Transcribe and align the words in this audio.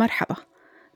مرحبا. 0.00 0.49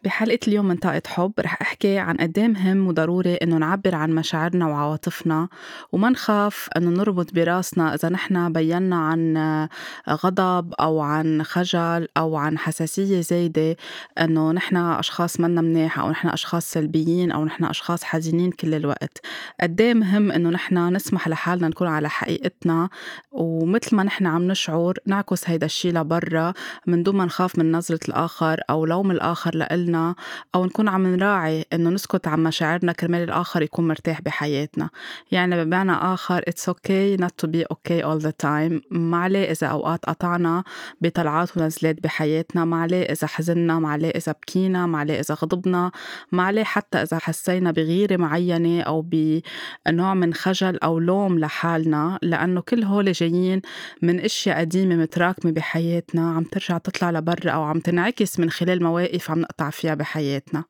بحلقة 0.04 0.38
اليوم 0.48 0.68
من 0.68 0.76
طاقة 0.76 1.02
حب 1.06 1.32
رح 1.40 1.62
أحكي 1.62 1.98
عن 1.98 2.16
قد 2.16 2.38
إيه 2.38 2.48
مهم 2.48 2.86
وضروري 2.86 3.34
إنه 3.34 3.56
نعبر 3.56 3.94
عن 3.94 4.10
مشاعرنا 4.14 4.66
وعواطفنا 4.66 5.48
وما 5.92 6.10
نخاف 6.10 6.68
إنه 6.76 6.90
نربط 6.90 7.34
براسنا 7.34 7.94
إذا 7.94 8.08
نحن 8.08 8.52
بينا 8.52 8.96
عن 8.96 9.68
غضب 10.10 10.74
أو 10.80 11.00
عن 11.00 11.42
خجل 11.42 12.08
أو 12.16 12.36
عن 12.36 12.58
حساسية 12.58 13.20
زايدة 13.20 13.76
إنه 14.20 14.52
نحن 14.52 14.76
أشخاص 14.76 15.40
منا 15.40 15.60
منيح 15.60 15.98
أو 15.98 16.10
نحن 16.10 16.28
أشخاص 16.28 16.72
سلبيين 16.72 17.32
أو 17.32 17.44
نحن 17.44 17.64
أشخاص 17.64 18.04
حزينين 18.04 18.50
كل 18.50 18.74
الوقت. 18.74 19.20
قد 19.60 19.80
إيه 19.80 19.94
مهم 19.94 20.32
إنه 20.32 20.50
نحن 20.50 20.94
نسمح 20.96 21.28
لحالنا 21.28 21.68
نكون 21.68 21.88
على 21.88 22.08
حقيقتنا 22.08 22.88
ومثل 23.32 23.96
ما 23.96 24.02
نحن 24.02 24.26
عم 24.26 24.42
نشعر 24.42 24.94
نعكس 25.06 25.50
هيدا 25.50 25.66
الشي 25.66 25.92
لبرا 25.92 26.52
من 26.86 27.02
دون 27.02 27.16
ما 27.16 27.24
نخاف 27.24 27.58
من 27.58 27.72
نظرة 27.72 28.00
الآخر 28.08 28.60
أو 28.70 28.86
لوم 28.86 29.10
الآخر 29.10 29.54
لإلنا. 29.54 29.93
حالنا 29.94 30.14
أو 30.54 30.64
نكون 30.64 30.88
عم 30.88 31.06
نراعي 31.06 31.64
إنه 31.72 31.90
نسكت 31.90 32.28
عن 32.28 32.42
مشاعرنا 32.42 32.92
كرمال 32.92 33.22
الآخر 33.22 33.62
يكون 33.62 33.88
مرتاح 33.88 34.20
بحياتنا. 34.20 34.90
يعني 35.30 35.64
بمعنى 35.64 35.92
آخر 35.92 36.42
it's 36.42 36.68
okay 36.68 37.20
not 37.20 37.32
to 37.42 37.50
be 37.50 37.64
okay 37.72 38.02
all 38.02 38.18
the 38.26 38.32
time. 38.42 38.82
ما 38.90 39.16
عليه 39.16 39.50
إذا 39.50 39.66
أوقات 39.66 40.04
قطعنا 40.06 40.64
بطلعات 41.00 41.56
ونزلات 41.56 42.02
بحياتنا 42.02 42.64
ما 42.64 42.82
عليه 42.82 43.02
إذا 43.02 43.26
حزنا 43.26 43.78
ما 43.78 43.88
عليه 43.88 44.10
إذا 44.10 44.32
بكينا 44.32 44.86
ما 44.86 44.98
عليه 44.98 45.20
إذا 45.20 45.34
غضبنا 45.34 45.90
ما 46.32 46.42
عليه 46.42 46.64
حتى 46.64 47.02
إذا 47.02 47.18
حسينا 47.18 47.70
بغيرة 47.70 48.16
معينة 48.16 48.82
أو 48.82 49.02
بنوع 49.02 50.14
من 50.14 50.34
خجل 50.34 50.78
أو 50.78 50.98
لوم 50.98 51.38
لحالنا. 51.38 52.18
لأنه 52.22 52.60
كل 52.60 52.84
هول 52.84 53.12
جايين 53.12 53.62
من 54.02 54.20
أشياء 54.20 54.60
قديمة 54.60 54.96
متراكمة 54.96 55.52
بحياتنا 55.52 56.30
عم 56.30 56.42
ترجع 56.42 56.78
تطلع 56.78 57.10
لبرا 57.10 57.50
أو 57.50 57.62
عم 57.62 57.80
تنعكس 57.80 58.40
من 58.40 58.50
خلال 58.50 58.82
مواقف 58.82 59.30
عم 59.30 59.40
نقطع 59.40 59.70
فيها. 59.70 59.83
فيها 59.84 59.94
بحياتنا. 59.94 60.64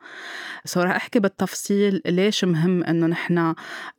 so 0.65 0.81
رح 0.81 0.91
أحكي 0.97 1.21
بالتفصيل 1.21 2.03
ليش 2.07 2.45
مهم 2.45 2.85
إنه 2.85 3.07
نحن 3.07 3.55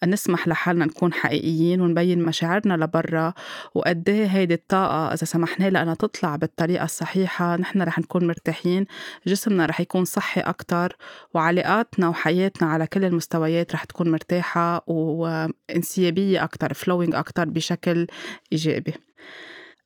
نسمح 0.06 0.48
لحالنا 0.48 0.86
نكون 0.86 1.14
حقيقيين 1.14 1.82
ونبين 1.82 2.24
مشاعرنا 2.24 2.74
لبرا 2.74 3.34
وقد 3.76 4.10
إيه 4.10 4.26
هيدي 4.26 4.54
الطاقة 4.54 5.14
إذا 5.14 5.26
سمحنا 5.26 5.70
لها 5.70 5.94
تطلع 5.94 6.36
بالطريقة 6.36 6.84
الصحيحة 6.84 7.56
نحن 7.56 7.82
رح 7.82 8.00
نكون 8.00 8.28
مرتاحين 8.28 8.86
جسمنا 9.28 9.66
رح 9.66 9.82
يكون 9.82 10.06
صحي 10.06 10.42
أكتر 10.42 10.98
وعلاقاتنا 11.34 12.08
وحياتنا 12.10 12.70
على 12.70 12.88
كل 12.88 13.06
المستويات 13.06 13.74
رح 13.74 13.84
تكون 13.84 14.12
مرتاحة 14.12 14.84
وإنسيابية 14.88 16.44
أكتر 16.44 16.74
flowing 16.74 17.16
أكتر 17.16 17.46
بشكل 17.46 18.08
إيجابي. 18.52 18.94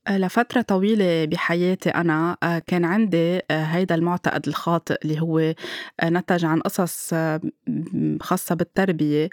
لفترة 0.07 0.61
طويلة 0.61 1.25
بحياتي 1.25 1.89
أنا 1.89 2.37
آه، 2.43 2.59
كان 2.67 2.85
عندي 2.85 3.37
آه، 3.51 3.63
هيدا 3.63 3.95
المعتقد 3.95 4.47
الخاطئ 4.47 4.97
اللي 5.03 5.21
هو 5.21 5.39
آه، 5.39 5.55
نتج 6.03 6.45
عن 6.45 6.59
قصص 6.61 7.13
خاصة 8.21 8.55
بالتربية 8.55 9.29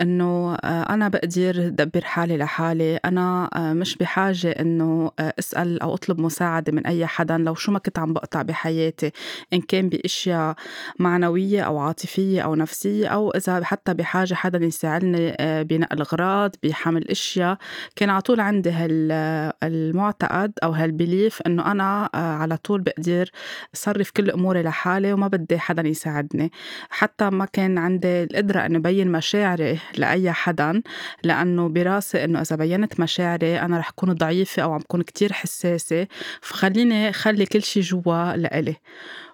إنه 0.00 0.54
أنا 0.64 1.08
بقدر 1.08 1.68
دبر 1.68 2.04
حالي 2.04 2.36
لحالي 2.36 2.96
أنا 2.96 3.50
مش 3.56 3.96
بحاجة 3.96 4.50
إنه 4.50 5.10
أسأل 5.20 5.82
أو 5.82 5.94
أطلب 5.94 6.20
مساعدة 6.20 6.72
من 6.72 6.86
أي 6.86 7.06
حدا 7.06 7.38
لو 7.38 7.54
شو 7.54 7.72
ما 7.72 7.78
كنت 7.78 7.98
عم 7.98 8.12
بقطع 8.12 8.42
بحياتي 8.42 9.12
إن 9.52 9.60
كان 9.60 9.88
بأشياء 9.88 10.54
معنوية 10.98 11.62
أو 11.62 11.78
عاطفية 11.78 12.40
أو 12.42 12.54
نفسية 12.54 13.08
أو 13.08 13.30
إذا 13.30 13.64
حتى 13.64 13.94
بحاجة 13.94 14.34
حدا 14.34 14.66
يساعدني 14.66 15.36
بنقل 15.64 16.00
أغراض 16.00 16.56
بحمل 16.62 17.08
أشياء 17.08 17.58
كان 17.96 18.10
على 18.10 18.20
طول 18.20 18.40
عندي 18.40 18.70
هالمعتقد 18.70 20.17
هالمعتقد 20.22 20.52
أو 20.62 20.72
هالبليف 20.72 21.42
إنه 21.46 21.72
أنا 21.72 22.10
آه، 22.14 22.18
على 22.18 22.56
طول 22.56 22.80
بقدر 22.80 23.30
صرف 23.72 24.10
كل 24.10 24.30
أموري 24.30 24.62
لحالي 24.62 25.12
وما 25.12 25.28
بدي 25.28 25.58
حدا 25.58 25.88
يساعدني. 25.88 26.52
حتى 26.90 27.30
ما 27.30 27.44
كان 27.44 27.78
عندي 27.78 28.22
القدرة 28.22 28.66
إنه 28.66 28.78
بين 28.78 29.12
مشاعري 29.12 29.78
لأي 29.96 30.32
حدا 30.32 30.82
لأنه 31.24 31.68
براسي 31.68 32.24
إنه 32.24 32.40
إذا 32.40 32.56
بينت 32.56 33.00
مشاعري 33.00 33.60
أنا 33.60 33.78
رح 33.78 33.90
كون 33.90 34.12
ضعيفة 34.12 34.62
أو 34.62 34.72
عم 34.72 34.80
كون 34.88 35.02
كتير 35.02 35.32
حساسة 35.32 36.06
فخليني 36.40 37.12
خلي 37.12 37.46
كل 37.46 37.62
شي 37.62 37.80
جوا 37.80 38.36
لإلي. 38.36 38.76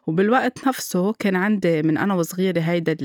وبالوقت 0.07 0.69
نفسه 0.69 1.13
كان 1.13 1.37
عندي 1.37 1.83
من 1.83 1.99
أنا 1.99 2.15
وصغيرة 2.15 2.61
هيدا 2.61 2.97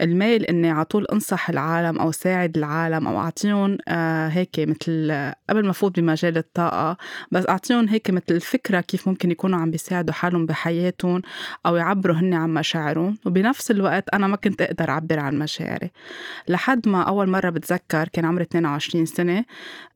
الميل 0.00 0.44
إني 0.44 0.70
على 0.70 0.84
طول 0.84 1.04
أنصح 1.12 1.50
العالم 1.50 1.98
أو 1.98 2.12
ساعد 2.12 2.56
العالم 2.56 3.06
أو 3.06 3.18
أعطيهم 3.18 3.78
آه، 3.88 4.28
هيك 4.28 4.58
مثل 4.58 5.12
قبل 5.50 5.66
ما 5.66 5.72
فوت 5.72 6.00
بمجال 6.00 6.38
الطاقة 6.38 6.96
بس 7.30 7.48
أعطيهم 7.48 7.88
هيك 7.88 8.10
مثل 8.10 8.24
الفكرة 8.30 8.80
كيف 8.80 9.08
ممكن 9.08 9.30
يكونوا 9.30 9.58
عم 9.58 9.70
بيساعدوا 9.70 10.14
حالهم 10.14 10.46
بحياتهم 10.46 11.22
أو 11.66 11.76
يعبروا 11.76 12.16
هن 12.16 12.34
عن 12.34 12.54
مشاعرهم. 12.54 13.18
وبنفس 13.26 13.70
الوقت 13.70 14.08
أنا 14.14 14.26
ما 14.26 14.36
كنت 14.36 14.62
أقدر 14.62 14.90
أعبر 14.90 15.18
عن 15.18 15.38
مشاعري. 15.38 15.90
لحد 16.48 16.88
ما 16.88 17.02
أول 17.02 17.28
مرة 17.28 17.50
بتذكر 17.50 18.08
كان 18.08 18.24
عمري 18.24 18.42
22 18.44 19.06
سنة 19.06 19.44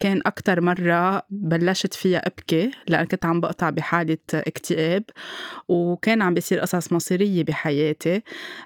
كان 0.00 0.20
أكتر 0.26 0.60
مرة 0.60 1.22
بلشت 1.30 1.94
فيها 1.94 2.18
أبكي 2.26 2.70
لأن 2.88 3.04
كنت 3.04 3.24
عم 3.26 3.40
بقطع 3.40 3.70
بحالة 3.70 4.18
اكتئاب. 4.34 5.04
و 5.68 5.93
وكان 5.94 6.22
عم 6.22 6.34
بيصير 6.34 6.60
قصص 6.60 6.92
مصيرية 6.92 7.44
بحياتي. 7.44 8.22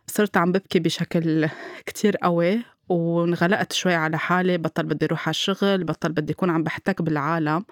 صرت 0.07 0.37
عم 0.37 0.53
ببكي 0.53 0.79
بشكل 0.79 1.49
كتير 1.87 2.17
قوي 2.17 2.63
وانغلقت 2.89 3.73
شوي 3.73 3.95
على 3.95 4.19
حالي. 4.19 4.59
بطل 4.59 4.83
بدي 4.83 5.07
أروح 5.07 5.29
على 5.29 5.35
الشغل 5.35 5.85
بطل 5.85 6.13
بدي 6.13 6.33
اكون 6.33 6.51
عم 6.51 6.63
بحتك 6.63 7.03
بالعالم. 7.03 7.65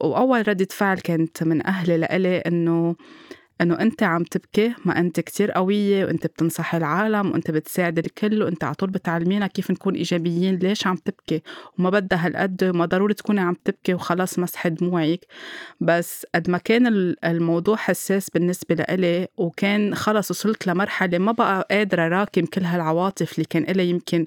وأول 0.00 0.48
ردة 0.48 0.68
فعل 0.70 0.98
كانت 0.98 1.42
من 1.42 1.66
أهلي 1.66 1.96
لإلي 1.96 2.38
إنه 2.38 2.96
إنه 3.60 3.74
أنت 3.80 4.02
عم 4.02 4.24
تبكي 4.24 4.74
ما 4.84 4.98
أنت 4.98 5.20
كتير 5.20 5.50
قوية 5.50 6.04
وأنت 6.04 6.26
بتنصحي 6.26 6.76
العالم 6.78 7.30
وأنت 7.30 7.50
بتساعد 7.50 7.98
الكل 7.98 8.42
وأنت 8.42 8.64
على 8.64 8.74
طول 8.74 8.90
بتعلمينا 8.90 9.46
كيف 9.46 9.70
نكون 9.70 9.94
إيجابيين. 9.94 10.54
ليش 10.56 10.86
عم 10.86 10.96
تبكي؟ 10.96 11.42
وما 11.78 11.90
بدها 11.90 12.26
هالقد 12.26 12.64
وما 12.64 12.86
ضروري 12.86 13.14
تكوني 13.14 13.40
عم 13.40 13.56
تبكي 13.64 13.94
وخلاص 13.94 14.38
مسح 14.38 14.68
دموعك 14.68 15.20
بس 15.80 16.26
قد 16.34 16.50
ما 16.50 16.58
كان 16.58 17.14
الموضوع 17.24 17.76
حساس 17.76 18.30
بالنسبة 18.30 18.74
لإلي 18.74 19.28
وكان 19.36 19.94
خلص 19.94 20.30
وصلت 20.30 20.66
لمرحلة 20.66 21.18
ما 21.18 21.32
بقى 21.32 21.66
قادرة 21.70 22.08
راكم 22.08 22.46
كل 22.46 22.62
هالعواطف 22.64 23.32
اللي 23.34 23.44
كان 23.50 23.62
إلي 23.62 23.90
يمكن 23.90 24.26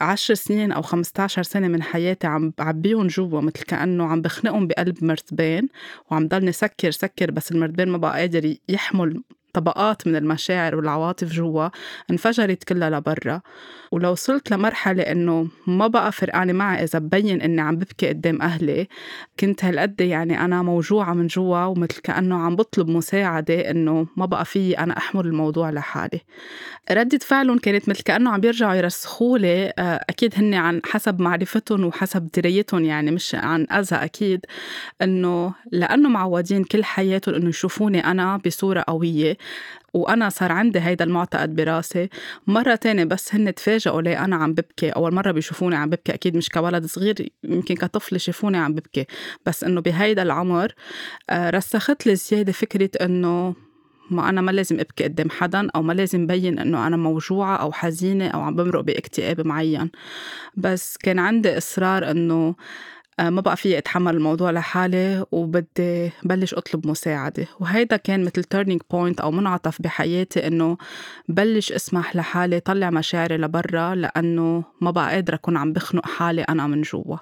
عشر 0.00 0.34
سنين 0.34 0.72
أو 0.72 0.82
15 0.82 1.42
سنة 1.42 1.68
من 1.68 1.82
حياتي 1.82 2.26
عم 2.26 2.52
بعبيهم 2.58 3.06
جوا 3.06 3.40
مثل 3.40 3.62
كأنه 3.64 4.04
عم 4.06 4.22
بخنقهم 4.22 4.66
بقلب 4.66 5.04
مرتبين 5.04 5.68
وعم 6.10 6.28
ضلني 6.28 6.52
سكر 6.52 6.90
سكر 6.90 7.30
بس 7.30 7.52
المرتبين 7.52 7.88
ما 7.88 7.98
بقى 7.98 8.20
قادر 8.20 8.54
يحمل 8.68 9.22
طبقات 9.54 10.06
من 10.06 10.16
المشاعر 10.16 10.76
والعواطف 10.76 11.32
جوا 11.32 11.68
انفجرت 12.10 12.64
كلها 12.64 12.90
لبرا. 12.90 13.40
ولو 13.92 14.12
وصلت 14.12 14.50
لمرحلة 14.50 15.02
إنه 15.02 15.48
ما 15.66 15.86
بقى 15.86 16.12
فرقانة 16.12 16.52
معي 16.52 16.84
إذا 16.84 16.98
ببين 16.98 17.40
إني 17.40 17.60
عم 17.60 17.76
ببكي 17.76 18.08
قدام 18.08 18.42
أهلي 18.42 18.88
كنت 19.40 19.64
هالقد 19.64 20.00
يعني 20.00 20.40
أنا 20.44 20.62
موجوعة 20.62 21.14
من 21.14 21.26
جوا 21.26 21.64
ومثل 21.64 22.00
كأنه 22.00 22.36
عم 22.36 22.56
بطلب 22.56 22.88
مساعدة 22.88 23.70
إنه 23.70 24.06
ما 24.16 24.26
بقى 24.26 24.44
في 24.44 24.78
أنا 24.78 24.96
أحمل 24.96 25.26
الموضوع 25.26 25.70
لحالي. 25.70 26.20
ردة 26.90 27.18
فعلهم 27.18 27.58
كانت 27.58 27.88
مثل 27.88 28.02
كأنه 28.02 28.30
عم 28.30 28.40
بيرجعوا 28.40 28.74
يرسخوا 28.74 29.38
لي 29.38 29.72
آه، 29.78 30.04
أكيد 30.10 30.34
هن 30.36 30.54
عن 30.54 30.80
حسب 30.84 31.20
معرفتهم 31.20 31.84
وحسب 31.84 32.28
درايتهم 32.36 32.84
يعني 32.84 33.10
مش 33.10 33.34
عن 33.34 33.66
أذى 33.72 33.96
أكيد 33.96 34.46
إنه 35.02 35.54
لأنه 35.72 36.08
معودين 36.08 36.64
كل 36.64 36.84
حياتهم 36.84 37.34
إنه 37.34 37.48
يشوفوني 37.48 38.04
أنا 38.10 38.36
بصورة 38.36 38.84
قوية 38.88 39.36
وأنا 39.94 40.28
صار 40.28 40.52
عندي 40.52 40.80
هيدا 40.80 41.04
المعتقد 41.04 41.56
براسي. 41.56 42.08
مرة 42.46 42.74
تانية 42.74 43.04
بس 43.04 43.34
هن 43.34 43.54
تفاجئوا 43.54 44.02
ليه 44.02 44.24
أنا 44.24 44.36
عم 44.36 44.52
ببكي. 44.52 44.90
أول 44.90 45.14
مرة 45.14 45.30
بيشوفوني 45.30 45.76
عم 45.76 45.90
ببكي 45.90 46.14
أكيد 46.14 46.36
مش 46.36 46.48
كولد 46.48 46.86
صغير 46.86 47.28
يمكن 47.44 47.74
كطفل 47.74 48.16
يشوفوني 48.16 48.56
عم 48.58 48.72
ببكي. 48.74 49.06
بس 49.46 49.64
إنه 49.64 49.80
بهيدا 49.80 50.22
العمر 50.22 50.74
آه، 51.30 51.50
رسخت 51.50 52.06
لي 52.06 52.16
زيادة 52.16 52.52
فكرة 52.52 52.90
إنه 53.04 53.54
ما 54.10 54.28
أنا 54.28 54.40
ما 54.40 54.50
لازم 54.50 54.80
أبكي 54.80 55.04
قدام 55.04 55.30
حدا 55.30 55.68
أو 55.76 55.82
ما 55.82 55.92
لازم 55.92 56.26
بين 56.26 56.58
إنه 56.58 56.86
أنا 56.86 56.96
موجوعة 56.96 57.56
أو 57.56 57.72
حزينة 57.72 58.28
أو 58.28 58.40
عم 58.40 58.56
بمرق 58.56 58.80
بإكتئاب 58.80 59.46
معين. 59.46 59.90
بس 60.56 60.96
كان 60.96 61.18
عندي 61.18 61.58
إصرار 61.58 62.10
إنه 62.10 62.48
آه، 62.48 62.54
ما 63.20 63.40
بقى 63.40 63.56
في 63.56 63.78
أتحمل 63.78 64.16
الموضوع 64.16 64.50
لحالي 64.50 65.24
وبدي 65.32 66.10
بلش 66.22 66.54
أطلب 66.54 66.86
مساعدة. 66.86 67.46
وهيدا 67.60 67.96
كان 67.96 68.24
مثل 68.24 68.44
turning 68.44 68.80
point 68.90 69.20
أو 69.20 69.30
منعطف 69.30 69.82
بحياتي 69.82 70.46
إنه 70.46 70.76
بلش 71.28 71.72
أسمح 71.72 72.16
لحالي 72.16 72.60
طلع 72.60 72.90
مشاعري 72.90 73.36
لبرا 73.36 73.94
لأنه 73.94 74.64
ما 74.80 74.90
بقى 74.90 75.10
قادرة 75.10 75.34
أكون 75.34 75.56
عم 75.56 75.72
بخنق 75.72 76.06
حالي 76.06 76.42
أنا 76.42 76.66
من 76.66 76.82
جوا. 76.82 77.16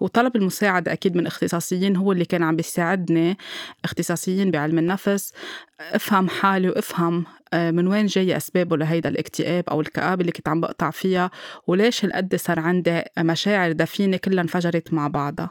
وطلب 0.00 0.36
المساعدة 0.36 0.92
أكيد 0.92 1.16
من 1.16 1.26
اختصاصيين 1.26 1.96
هو 1.96 2.12
اللي 2.12 2.24
كان 2.24 2.42
عم 2.42 2.56
بيساعدني 2.56 3.38
اختصاصيين 3.84 4.50
بعلم 4.50 4.78
النفس 4.78 5.32
افهم 5.80 6.28
حالي 6.28 6.68
وافهم 6.68 7.18
آه، 7.18 7.24
من 7.54 7.88
وين 7.88 8.06
جاي 8.06 8.36
أسبابه 8.36 8.76
لهيدا 8.76 9.08
الاكتئاب 9.08 9.64
أو 9.70 9.80
الكآبة 9.80 10.20
اللي 10.20 10.32
كنت 10.32 10.48
عم 10.48 10.60
بقطع 10.60 10.90
فيها؟ 10.90 11.30
وليش 11.66 12.04
هالقد 12.04 12.36
صار 12.36 12.60
عندي 12.60 13.02
مشاعر 13.18 13.72
دفينة 13.72 14.16
كلها 14.16 14.42
انفجرت 14.42 14.92
مع 14.92 15.08
بعضها؟ 15.08 15.50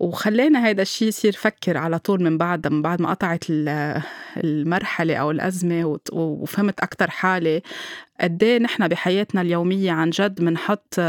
وخلّاني 0.00 0.66
هيدا 0.66 0.82
الشي 0.82 1.06
يصير 1.06 1.32
فكّر 1.32 1.76
على 1.76 1.98
طول 1.98 2.22
من 2.22 2.38
بعدها 2.38 2.72
من 2.72 2.82
بعد 2.82 3.02
ما 3.02 3.10
قطعت 3.10 3.44
المرحلة 4.36 5.16
أو 5.16 5.30
الأزمة 5.30 5.98
وفهمت 6.12 6.80
أكتر 6.80 7.10
حالي 7.10 7.62
قد 8.20 8.42
إيه 8.42 8.58
نحن 8.58 8.88
بحياتنا 8.88 9.40
اليومية 9.40 9.92
عن 9.92 10.10
جد 10.10 10.40
بنحط 10.44 11.00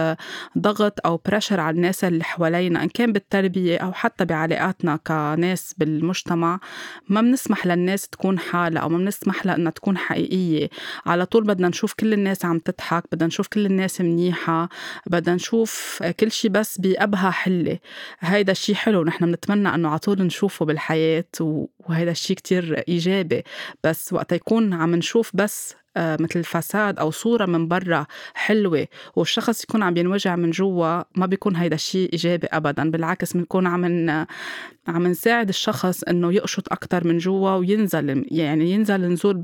ضغط 0.57 1.05
أو 1.05 1.21
pressure 1.25 1.59
على 1.59 1.75
الناس 1.75 2.03
اللي 2.03 2.23
حوالينا 2.23 2.83
إن 2.83 2.89
كان 2.89 3.11
بالتربية 3.13 3.77
أو 3.77 3.93
حتى 3.93 4.25
بعلاقاتنا 4.25 4.95
كناس 4.95 5.75
بالمجتمع 5.77 6.59
ما 7.09 7.21
بنسمح 7.21 7.65
للناس 7.65 8.07
تكون 8.07 8.39
حالة 8.39 8.79
أو 8.79 8.89
ما 8.89 8.97
بنسمح 8.97 9.45
لها 9.45 9.55
إنها 9.55 9.71
تكون 9.71 9.97
حقيقية. 9.97 10.69
على 11.05 11.25
طول 11.25 11.43
بدنا 11.43 11.67
نشوف 11.67 11.93
كل 11.93 12.13
الناس 12.13 12.45
عم 12.45 12.59
تضحك 12.59 13.03
بدنا 13.11 13.27
نشوف 13.27 13.47
كل 13.47 13.65
الناس 13.65 14.01
منيحة 14.01 14.69
بدنا 15.05 15.35
نشوف 15.35 16.03
كل 16.19 16.31
شي 16.31 16.49
بس 16.49 16.77
بأبهى 16.77 17.31
حلة. 17.31 17.79
هيدا 18.19 18.51
الشي 18.51 18.75
حلو 18.75 19.03
نحن 19.03 19.25
بنتمنى 19.25 19.75
إنه 19.75 19.89
على 19.89 19.99
طول 19.99 20.21
نشوفه 20.21 20.65
بالحياة 20.65 21.25
وهيدا 21.79 22.11
الشي 22.11 22.35
كتير 22.35 22.83
إيجابي. 22.87 23.43
بس 23.83 24.13
وقت 24.13 24.31
يكون 24.31 24.73
عم 24.73 24.95
نشوف 24.95 25.31
بس 25.33 25.75
آه، 25.88 25.88
مثل 25.97 26.43
façade 26.43 26.99
أو 26.99 27.11
صورة 27.11 27.45
من 27.45 27.67
برا 27.67 28.05
حلوة 28.33 28.87
والشخص 29.15 29.63
يكون 29.63 29.83
عم 29.83 29.97
ينوجع 29.97 30.35
من 30.35 30.51
جوا 30.51 31.03
ما 31.15 31.25
بيكون 31.25 31.55
هيدا 31.55 31.75
الشيء 31.75 32.09
إيجابي 32.13 32.47
ابدا 32.47 32.91
بالعكس 32.91 33.33
بنكون 33.33 33.67
عم 33.67 33.85
عم 34.87 35.07
نساعد 35.07 35.49
الشخص 35.49 36.03
إنه 36.03 36.33
يقشط 36.33 36.73
أكثر 36.73 37.07
من 37.07 37.17
جوا 37.17 37.51
وينزل 37.51 38.25
يعني 38.31 38.71
ينزل 38.71 39.01
نزول 39.01 39.43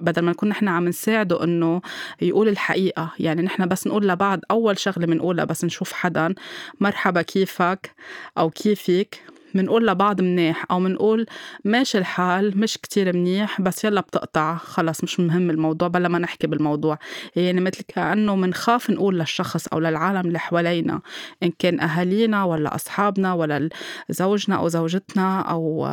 بدل 0.00 0.22
ما 0.22 0.30
نكون 0.30 0.48
نحن 0.48 0.68
عم 0.68 0.88
نساعده 0.88 1.44
إنه 1.44 1.80
يقول 2.22 2.48
الحقيقة. 2.48 3.12
يعني 3.18 3.42
نحن 3.42 3.68
بس 3.68 3.86
نقول 3.86 4.08
لبعض 4.08 4.40
أول 4.50 4.78
شغلة 4.78 5.06
بنقولها 5.06 5.44
بس 5.44 5.64
نشوف 5.64 5.92
حدا 5.92 6.34
مرحبا 6.80 7.22
كيفك 7.22 7.90
أو 8.38 8.50
كيفك. 8.50 9.31
منقول 9.54 9.86
لبعض 9.86 10.20
منيح 10.20 10.64
أو 10.70 10.80
منقول 10.80 11.26
ماشي 11.64 11.98
الحال 11.98 12.58
مش 12.60 12.78
كتير 12.78 13.16
منيح 13.16 13.60
بس 13.60 13.84
يلا 13.84 14.00
بتقطع 14.00 14.56
خلص 14.56 15.04
مش 15.04 15.20
مهم 15.20 15.50
الموضوع 15.50 15.88
بلا 15.88 16.08
ما 16.08 16.18
نحكي 16.18 16.46
بالموضوع. 16.46 16.98
يعني 17.36 17.60
مثل 17.60 17.82
كأنه 17.88 18.36
منخاف 18.36 18.90
نقول 18.90 19.18
للشخص 19.18 19.66
أو 19.66 19.78
للعالم 19.78 20.20
اللي 20.28 20.38
حوالينا 20.38 21.00
إن 21.42 21.50
كان 21.58 21.80
أهالينا 21.80 22.44
ولا 22.44 22.74
أصحابنا 22.74 23.32
ولا 23.34 23.68
زوجنا 24.10 24.56
أو 24.56 24.68
زوجتنا 24.68 25.40
أو 25.40 25.88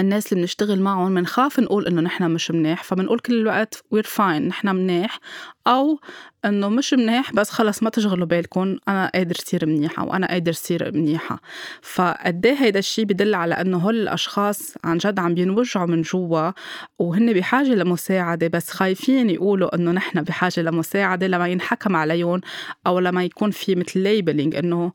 الناس 0.00 0.32
اللي 0.32 0.42
بنشتغل 0.42 0.80
معهم 0.80 1.14
بنخاف 1.14 1.60
نقول 1.60 1.86
إنه 1.86 2.00
نحن 2.00 2.30
مش 2.30 2.50
منيح 2.50 2.82
فبنقول 2.82 3.18
كل 3.18 3.34
الوقت 3.40 3.84
وير 3.90 4.02
فاين 4.02 4.48
نحن 4.48 4.68
منيح 4.68 5.18
أو 5.66 5.98
إنه 6.44 6.68
مش 6.68 6.94
منيح 6.94 7.32
بس 7.32 7.50
خلص 7.50 7.82
ما 7.82 7.90
تشغلوا 7.90 8.26
بالكم 8.26 8.76
أنا 8.88 9.10
قادر 9.14 9.34
صير 9.34 9.66
منيحة 9.66 10.04
وأنا 10.04 10.26
قادر 10.26 10.52
صير 10.52 10.92
منيحة. 10.92 11.40
فقد 11.82 12.46
إيه 12.46 12.54
هيدا 12.54 12.78
الشيء 12.78 13.04
بدل 13.04 13.34
على 13.34 13.54
إنه 13.54 13.78
هول 13.78 13.96
الأشخاص 13.96 14.74
عن 14.84 14.98
جد 14.98 15.18
عم 15.18 15.34
بينوجعوا 15.34 15.86
من 15.86 16.02
جوا 16.02 16.50
وهن 16.98 17.32
بحاجة 17.32 17.74
لمساعدة 17.74 18.48
بس 18.48 18.70
خايفين 18.70 19.30
يقولوا 19.30 19.74
إنه 19.74 19.92
نحن 19.92 20.22
بحاجة 20.22 20.60
لمساعدة 20.60 21.26
لما 21.26 21.48
ينحكم 21.48 21.96
عليهم 21.96 22.40
أو 22.86 22.98
لما 22.98 23.24
يكون 23.24 23.50
في 23.50 23.74
مثل 23.74 24.00
ليبلينج 24.00 24.56
إنه 24.56 24.92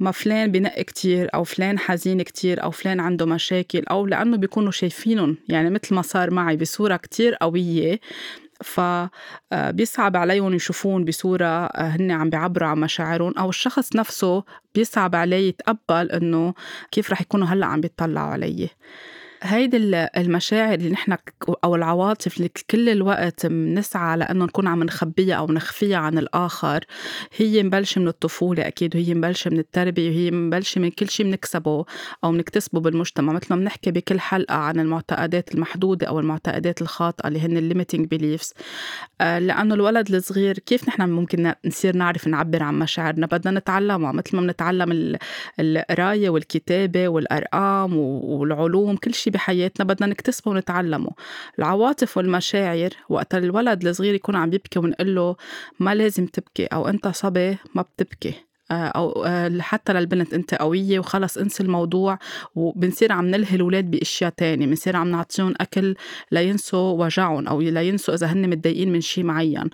ما 0.00 0.10
فلان 0.10 0.52
بنق 0.52 0.80
كتير 0.80 1.28
أو 1.34 1.44
فلان 1.44 1.78
حزين 1.78 2.22
كتير 2.22 2.62
أو 2.62 2.70
فلان 2.70 3.00
عنده 3.00 3.26
مشاكل 3.26 3.84
أو 3.90 4.06
لأنه 4.06 4.36
بيكونوا 4.36 4.70
شايفينهم. 4.70 5.36
يعني 5.48 5.70
مثل 5.70 5.94
ما 5.94 6.02
صار 6.02 6.30
معي 6.30 6.56
بصورة 6.56 6.96
كتير 6.96 7.34
قوية. 7.34 8.00
فبيصعب 8.64 10.16
عليهم 10.16 10.54
يشوفون 10.54 11.04
بصورة 11.04 11.66
هن 11.76 12.10
عم 12.10 12.30
بيعبروا 12.30 12.68
عن 12.68 12.78
مشاعرهم 12.80 13.34
أو 13.38 13.48
الشخص 13.48 13.96
نفسه 13.96 14.44
بيصعب 14.74 15.14
عليه 15.14 15.48
يتقبل 15.48 16.10
إنه 16.12 16.54
كيف 16.90 17.10
رح 17.10 17.20
يكونوا 17.20 17.46
هلأ 17.46 17.66
عم 17.66 17.80
بيطلعوا 17.80 18.30
علي. 18.32 18.68
هيدي 19.42 19.76
المشاعر 20.16 20.74
اللي 20.74 20.90
نحن 20.90 21.16
أو 21.64 21.74
العواطف 21.74 22.36
اللي 22.36 22.50
كل 22.70 22.88
الوقت 22.88 23.46
بنسعى 23.46 24.16
لأنه 24.16 24.44
نكون 24.44 24.66
عم 24.66 24.82
نخبيها 24.82 25.34
أو 25.34 25.46
نخفيها 25.46 25.96
عن 25.96 26.18
الآخر 26.18 26.84
هي 27.36 27.62
مبلشة 27.62 28.00
من 28.00 28.08
الطفولة 28.08 28.66
أكيد 28.66 28.96
وهي 28.96 29.14
مبلشة 29.14 29.50
من 29.50 29.58
التربية 29.58 30.08
وهي 30.10 30.30
مبلشة 30.30 30.80
من 30.80 30.90
كل 30.90 31.08
شيء 31.08 31.26
بنكسبه 31.26 31.84
أو 32.24 32.32
بنكتسبه 32.32 32.80
بالمجتمع. 32.80 33.32
مثل 33.32 33.46
ما 33.50 33.56
بنحكي 33.56 33.90
بكل 33.90 34.20
حلقة 34.20 34.54
عن 34.54 34.80
المعتقدات 34.80 35.54
المحدودة 35.54 36.06
أو 36.06 36.20
المعتقدات 36.20 36.82
الخاطئة 36.82 37.28
اللي 37.28 37.40
هن 37.40 37.56
ال 37.56 37.62
limiting 37.62 38.06
beliefs 38.06 38.54
آه، 39.20 39.38
لأنه 39.38 39.74
الولد 39.74 40.14
الصغير 40.14 40.58
كيف 40.58 40.88
نحن 40.88 41.02
ممكن 41.02 41.54
نصير 41.64 41.96
نعرف 41.96 42.28
نعبر 42.28 42.62
عن 42.62 42.78
مشاعرنا؟ 42.78 43.26
بدنا 43.26 43.58
نتعلمها. 43.58 44.12
مثل 44.12 44.36
ما 44.36 44.42
بنتعلم 44.42 45.16
القراية 45.60 46.30
والكتابة 46.30 47.08
والأرقام 47.08 47.96
والعلوم 47.96 48.96
كل 48.96 49.14
شيء 49.14 49.31
بحياتنا 49.32 49.86
بدنا 49.86 50.06
نكتسبه 50.06 50.50
ونتعلمه. 50.50 51.10
العواطف 51.58 52.16
والمشاعر 52.16 52.90
وقت 53.08 53.34
الولد 53.34 53.86
الصغير 53.86 54.14
يكون 54.14 54.36
عم 54.36 54.52
يبكي 54.52 54.78
ونقول 54.78 55.14
له 55.14 55.36
ما 55.80 55.94
لازم 55.94 56.26
تبكي 56.26 56.66
أو 56.66 56.88
أنت 56.88 57.08
صبي 57.08 57.58
ما 57.74 57.82
بتبكي 57.82 58.34
آه، 58.72 58.86
أو 58.86 59.24
آه، 59.26 59.58
حتى 59.60 59.92
للبنت 59.92 60.34
أنت 60.34 60.54
قوية 60.54 60.98
وخلص 60.98 61.38
انسي 61.38 61.62
الموضوع 61.62 62.18
وبنصير 62.54 63.12
عم 63.12 63.26
نلهي 63.26 63.56
الأولاد 63.56 63.90
بأشياء 63.90 64.30
تانية 64.30 64.66
بنصير 64.66 64.96
عم 64.96 65.08
نعطيهم 65.08 65.54
أكل 65.60 65.94
لينسوا 66.32 67.04
وجعهم 67.04 67.48
أو 67.48 67.60
لينسوا 67.60 68.14
إذا 68.14 68.26
هن 68.26 68.50
متضايقين 68.50 68.92
من 68.92 69.00
شيء 69.00 69.24
معين 69.24 69.70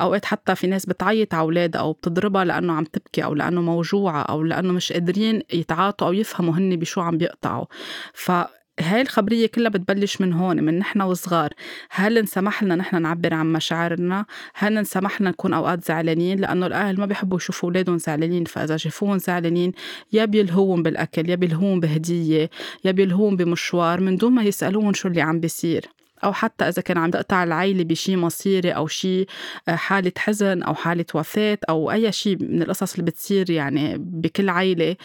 أوقات 0.00 0.24
حتى 0.24 0.54
في 0.54 0.66
ناس 0.66 0.86
بتعيط 0.86 1.34
على 1.34 1.42
أولادها 1.42 1.80
أو 1.80 1.92
بتضربها 1.92 2.44
لأنه 2.44 2.72
عم 2.72 2.84
تبكي 2.84 3.24
أو 3.24 3.34
لأنه 3.34 3.60
موجوعة 3.62 4.22
أو 4.22 4.42
لأنه 4.42 4.72
مش 4.72 4.92
قادرين 4.92 5.42
يتعاطوا 5.52 6.06
أو 6.06 6.12
يفهموا 6.12 6.54
هن 6.54 6.76
بشو 6.76 7.00
عم 7.00 7.18
بيقطعوا. 7.18 7.66
ف 8.14 8.32
هاي 8.80 9.00
الخبرية 9.00 9.46
كلها 9.46 9.70
بتبلش 9.70 10.20
من 10.20 10.32
هون 10.32 10.64
من 10.64 10.78
نحن 10.78 11.02
وصغار. 11.02 11.52
هل 11.90 12.18
انسمح 12.18 12.62
لنا 12.62 12.76
نحن 12.76 13.02
نعبر 13.02 13.34
عن 13.34 13.52
مشاعرنا؟ 13.52 14.26
هل 14.54 14.78
انسمح 14.78 15.20
لنا 15.20 15.30
نكون 15.30 15.54
أوقات 15.54 15.84
زعلانين؟ 15.84 16.40
لأنه 16.40 16.66
الأهل 16.66 17.00
ما 17.00 17.06
بيحبوا 17.06 17.36
يشوفوا 17.36 17.68
أولادهم 17.68 17.98
زعلانين 17.98 18.44
فإذا 18.44 18.76
شافوهم 18.76 19.18
زعلانين 19.18 19.72
يا 20.12 20.24
بيلهوهم 20.24 20.82
بالأكل 20.82 21.30
يا 21.30 21.34
بيلهوهم 21.34 21.80
بهدية 21.80 22.50
يا 22.84 22.90
بيلهوهم 22.90 23.36
بمشوار 23.36 24.00
من 24.00 24.16
دون 24.16 24.32
ما 24.32 24.42
يسألوهم 24.42 24.92
شو 24.92 25.08
اللي 25.08 25.20
عم 25.20 25.40
بيصير. 25.40 25.99
أو 26.24 26.32
حتى 26.32 26.68
إذا 26.68 26.82
كان 26.82 26.98
عم 26.98 27.10
تقطع 27.10 27.44
العيلة 27.44 27.84
بشي 27.84 28.16
مصيري 28.16 28.70
أو 28.70 28.86
شي 28.86 29.26
آه، 29.68 29.74
حالة 29.76 30.12
حزن 30.18 30.62
أو 30.62 30.74
حالة 30.74 31.06
وفاة 31.14 31.58
أو 31.68 31.90
أي 31.90 32.12
شي 32.12 32.36
من 32.36 32.62
القصص 32.62 32.92
اللي 32.92 33.04
بتصير 33.10 33.50
يعني 33.50 33.94
بكل 33.98 34.48
عيلة 34.48 34.96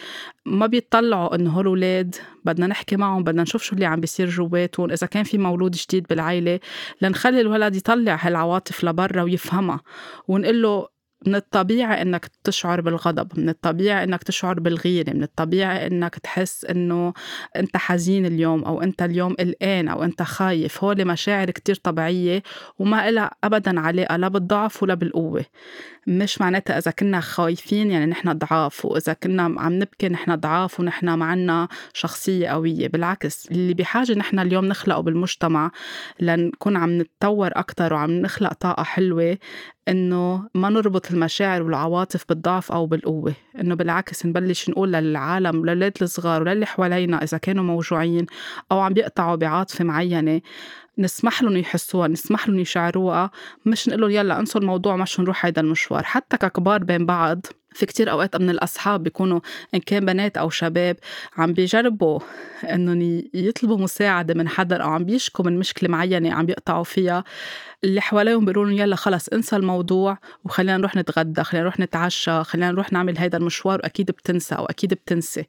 ما 0.46 0.66
بيطلعوا 0.66 1.34
إنه 1.34 1.50
هول 1.50 1.66
الأولاد 1.76 2.16
بدنا 2.44 2.66
نحكي 2.66 2.96
معهم 2.96 3.24
بدنا 3.24 3.42
نشوف 3.42 3.62
شو 3.62 3.74
اللي 3.74 3.86
عم 3.86 4.00
بيصير 4.00 4.28
جواتهم 4.28 4.90
إذا 4.90 5.06
كان 5.06 5.24
في 5.24 5.38
مولود 5.38 5.70
جديد 5.70 6.06
بالعيلة 6.10 6.60
لنخلي 7.02 7.40
الولد 7.40 7.76
يطلع 7.76 8.18
هالعواطف 8.20 8.84
لبرا 8.84 9.22
ويفهمها 9.22 9.80
ونقول 10.28 10.62
له 10.62 10.88
من 11.26 11.34
الطبيعي 11.34 12.02
إنك 12.02 12.30
تشعر 12.44 12.80
بالغضب 12.80 13.40
من 13.40 13.48
الطبيعي 13.48 14.04
إنك 14.04 14.22
تشعر 14.22 14.60
بالغيرة 14.60 15.10
من 15.10 15.22
الطبيعي 15.22 15.86
إنك 15.86 16.14
تحس 16.18 16.64
إنه 16.64 17.12
أنت 17.56 17.76
حزين 17.76 18.26
اليوم 18.26 18.64
أو 18.64 18.82
أنت 18.82 19.02
اليوم 19.02 19.34
قلقان 19.34 19.88
أو 19.88 20.04
أنت 20.04 20.22
خايف. 20.22 20.84
هول 20.84 21.04
مشاعر 21.04 21.50
كتير 21.50 21.74
طبيعية 21.74 22.42
وما 22.78 23.10
لها 23.10 23.30
ابدا 23.44 23.80
علاقه 23.80 24.16
لا 24.16 24.28
بالضعف 24.28 24.82
ولا 24.82 24.94
بالقوة. 24.94 25.44
مش 26.06 26.40
معناتها 26.40 26.78
إذا 26.78 26.90
كنا 26.90 27.20
خايفين 27.20 27.90
يعني 27.90 28.06
نحن 28.06 28.32
ضعاف 28.32 28.84
وإذا 28.84 29.12
كنا 29.12 29.42
عم 29.42 29.72
نبكي 29.72 30.08
نحن 30.08 30.34
ضعاف 30.36 30.80
ونحن 30.80 31.08
ما 31.10 31.24
عنا 31.24 31.68
شخصية 31.92 32.48
قوية. 32.48 32.88
بالعكس 32.88 33.46
اللي 33.50 33.74
بحاجة 33.74 34.12
نحن 34.12 34.38
اليوم 34.38 34.64
نخلقه 34.64 35.00
بالمجتمع 35.00 35.70
لنكون 36.20 36.76
عم 36.76 36.98
نتطور 36.98 37.50
أكثر 37.54 37.94
وعم 37.94 38.10
نخلق 38.10 38.52
طاقة 38.52 38.82
حلوة 38.82 39.38
إنه 39.88 40.48
ما 40.54 40.68
نربط 40.68 41.10
المشاعر 41.10 41.62
والعواطف 41.62 42.24
بالضعف 42.28 42.72
أو 42.72 42.86
بالقوة 42.86 43.34
إنه 43.60 43.74
بالعكس 43.74 44.26
نبلش 44.26 44.70
نقول 44.70 44.92
للعالم 44.92 45.60
وللولاد 45.60 45.92
الصغار 46.02 46.42
وللي 46.42 46.66
حوالينا 46.66 47.22
إذا 47.22 47.38
كانوا 47.38 47.64
موجوعين 47.64 48.26
أو 48.72 48.80
عم 48.80 48.92
بيقطعوا 48.92 49.36
بعاطفة 49.36 49.84
معينة 49.84 50.40
نسمح 50.98 51.42
لهم 51.42 51.56
يحسوها 51.56 52.08
نسمح 52.08 52.48
لهم 52.48 52.58
يشعروها. 52.58 53.30
مش 53.66 53.88
نقول 53.88 54.00
لهم 54.00 54.10
يلا 54.10 54.40
انسوا 54.40 54.60
الموضوع 54.60 54.96
مش 54.96 55.20
نروح 55.20 55.46
هيدا 55.46 55.60
المشوار. 55.60 56.02
حتى 56.02 56.36
ككبار 56.36 56.84
بين 56.84 57.06
بعض 57.06 57.46
في 57.76 57.86
كتير 57.86 58.10
أوقات 58.10 58.36
من 58.36 58.50
الأصحاب 58.50 59.02
بيكونوا 59.02 59.40
إن 59.74 59.80
كان 59.80 60.04
بنات 60.04 60.36
أو 60.36 60.50
شباب 60.50 60.96
عم 61.36 61.52
بيجربوا 61.52 62.20
إنهم 62.64 63.22
يطلبوا 63.34 63.78
مساعدة 63.78 64.34
من 64.34 64.48
حدا 64.48 64.76
أو 64.76 64.90
عم 64.90 65.04
بيشكوا 65.04 65.44
من 65.44 65.58
مشكلة 65.58 65.88
معينة 65.90 66.34
عم 66.34 66.46
بيقطعوا 66.46 66.84
فيها 66.84 67.24
اللي 67.84 68.00
حواليهم 68.00 68.44
بيقولوا 68.44 68.72
يلا 68.72 68.96
خلص 68.96 69.28
انسى 69.28 69.56
الموضوع 69.56 70.18
وخلينا 70.44 70.76
نروح 70.76 70.96
نتغدى 70.96 71.44
خلينا 71.44 71.62
نروح 71.62 71.80
نتعشى 71.80 72.44
خلينا 72.44 72.70
نروح 72.70 72.92
نعمل 72.92 73.18
هيدا 73.18 73.38
المشوار 73.38 73.78
وأكيد 73.78 74.10
بتنسى 74.10 74.54
أو 74.54 74.64
أكيد 74.66 74.94
بتنسي. 74.94 75.46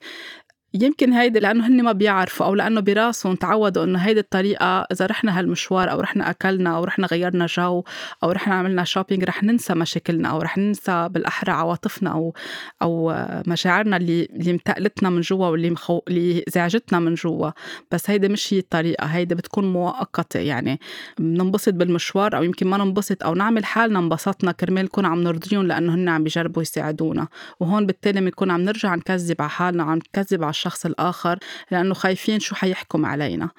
يمكن 0.81 1.13
هيدي 1.13 1.39
لأنه 1.39 1.67
هن 1.67 1.84
ما 1.84 1.91
بيعرفوا 1.91 2.46
أو 2.46 2.55
لأنه 2.55 2.81
براسهم 2.81 3.36
تعودوا 3.36 3.84
إنه 3.84 4.00
هيدي 4.00 4.19
الطريقة 4.19 4.81
إذا 4.91 5.05
رحنا 5.05 5.39
هالمشوار 5.39 5.91
أو 5.91 6.00
رحنا 6.00 6.29
أكلنا 6.29 6.75
أو 6.77 6.84
رحنا 6.84 7.07
غيرنا 7.07 7.46
جو 7.46 7.84
أو 8.24 8.31
رحنا 8.31 8.55
عملنا 8.55 8.84
شوبينج 8.84 9.24
رح 9.24 9.43
ننسى 9.43 9.74
مشاكلنا 9.74 10.29
أو 10.29 10.41
رح 10.41 10.57
ننسى 10.57 11.10
بالأحرى 11.12 11.51
عواطفنا 11.51 12.12
أو 12.12 12.34
أو 12.81 13.13
مشاعرنا 13.48 13.98
اللي 13.98 14.25
اللي 14.25 14.53
متقلتنا 14.53 15.10
من 15.10 15.22
جوا 15.22 15.48
واللي 15.48 15.69
مخو... 15.69 16.01
اللي 16.07 16.43
زعجتنا 16.48 17.00
من 17.00 17.13
جوا. 17.13 17.51
بس 17.91 18.10
هيدي 18.10 18.27
مش 18.29 18.53
هي 18.53 18.60
الطريقة 18.60 19.05
هيدي 19.05 19.36
بتكون 19.36 19.74
مؤقتة 19.74 20.39
يعني. 20.39 20.79
بننبسط 21.19 21.74
بالمشوار 21.74 22.38
أو 22.38 22.43
يمكن 22.43 22.67
ما 22.67 22.77
ننبسط 22.77 23.24
أو 23.24 23.34
نعمل 23.34 23.65
حالنا 23.65 24.00
انبسطنا 24.00 24.51
كرمال 24.51 24.86
نكون 24.86 25.05
عم 25.05 25.24
نرضيهم 25.24 25.67
لأنه 25.67 25.93
هن 25.93 26.10
عم 26.10 26.24
بيجربوا 26.24 26.62
يساعدونا. 26.62 27.27
وهون 27.60 27.86
بالتالي 27.86 28.22
بنكون 28.22 28.51
عم 28.51 28.62
نرجع 28.62 28.96
نكذب 28.96 29.41
على 29.41 29.50
حالنا 29.50 29.84
عم 29.84 29.98
نكذب 29.98 30.43
على 30.43 30.53
الشخص 30.67 30.86
الآخر 30.86 31.39
لأنه 31.71 31.93
خايفين 31.93 32.39
شو 32.39 32.55
حيحكم 32.55 33.05
علينا. 33.05 33.50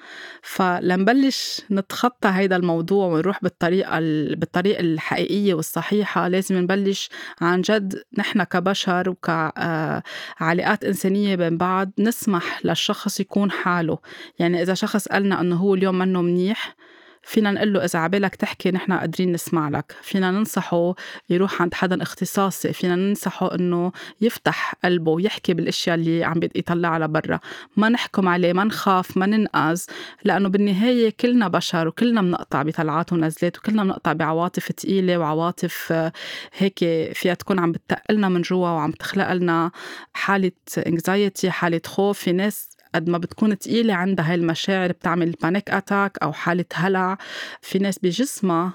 فلنبلش 0.41 1.61
نتخطى 1.71 2.29
هيدا 2.29 2.55
الموضوع 2.55 3.07
ونروح 3.07 3.39
بالطريقة 3.41 3.99
بالطريقة 4.35 4.79
الحقيقية 4.79 5.53
والصحيحة. 5.53 6.27
لازم 6.27 6.57
نبلش 6.57 7.09
عن 7.41 7.61
جد 7.61 8.03
نحن 8.17 8.43
كبشر 8.43 9.09
وكعلاقات 9.09 10.83
إنسانية 10.83 11.35
بين 11.35 11.57
بعض 11.57 11.91
نسمح 11.99 12.65
للشخص 12.65 13.19
يكون 13.19 13.51
حاله. 13.51 13.97
يعني 14.39 14.61
إذا 14.61 14.73
شخص 14.73 15.07
قالنا 15.07 15.41
أنه 15.41 15.55
هو 15.55 15.75
اليوم 15.75 15.99
منه 15.99 16.21
منيح 16.21 16.75
فينا 17.23 17.51
نقول 17.51 17.73
له 17.73 17.85
إذا 17.85 17.99
عبالك 17.99 18.35
تحكي 18.35 18.71
نحن 18.71 18.93
قادرين 18.93 19.31
نسمع 19.31 19.69
لك. 19.69 19.95
فينا 20.01 20.31
ننصحه 20.31 20.95
يروح 21.29 21.61
عند 21.61 21.73
حدا 21.73 22.01
اختصاصي. 22.01 22.73
فينا 22.73 22.95
ننصحه 22.95 23.55
إنه 23.55 23.91
يفتح 24.21 24.75
قلبه 24.83 25.11
ويحكي 25.11 25.53
بالأشياء 25.53 25.95
اللي 25.95 26.23
عم 26.23 26.39
يطلعها 26.55 26.99
لبرا. 26.99 27.39
ما 27.77 27.89
نحكم 27.89 28.27
عليه 28.27 28.53
ما 28.53 28.63
نخاف 28.63 29.17
ما 29.17 29.25
ننقد. 29.25 29.83
لأنه 30.23 30.49
بالنهاية 30.49 31.09
كلنا 31.19 31.47
بشر 31.47 31.87
وكلنا 31.87 32.21
بنقطع 32.21 32.61
بطلعات 32.63 33.13
ونزلات 33.13 33.57
وكلنا 33.57 33.83
بنقطع 33.83 34.13
بعواطف 34.13 34.71
تقيلة 34.71 35.17
وعواطف 35.17 35.91
آه، 35.91 36.11
هيك 36.57 36.79
فيها 37.13 37.33
تكون 37.33 37.59
عم 37.59 37.71
بتقلنا 37.71 38.29
من 38.29 38.41
جوا 38.41 38.69
وعم 38.69 38.91
تخلق 38.91 39.33
لنا 39.33 39.71
حالة 40.13 40.51
anxiety 40.87 41.51
حالة 41.51 41.81
خوف. 41.85 42.19
في 42.19 42.31
ناس 42.31 42.68
قد 42.95 43.09
ما 43.09 43.17
بتكون 43.17 43.57
تقيلة 43.57 43.93
عندها 43.93 44.29
هاي 44.29 44.35
المشاعر 44.35 44.91
بتعمل 44.91 45.31
panic 45.31 45.69
attack 45.69 46.17
أو 46.23 46.33
حالة 46.33 46.65
هلع. 46.73 47.17
في 47.61 47.79
ناس 47.79 47.99
بجسمها 47.99 48.73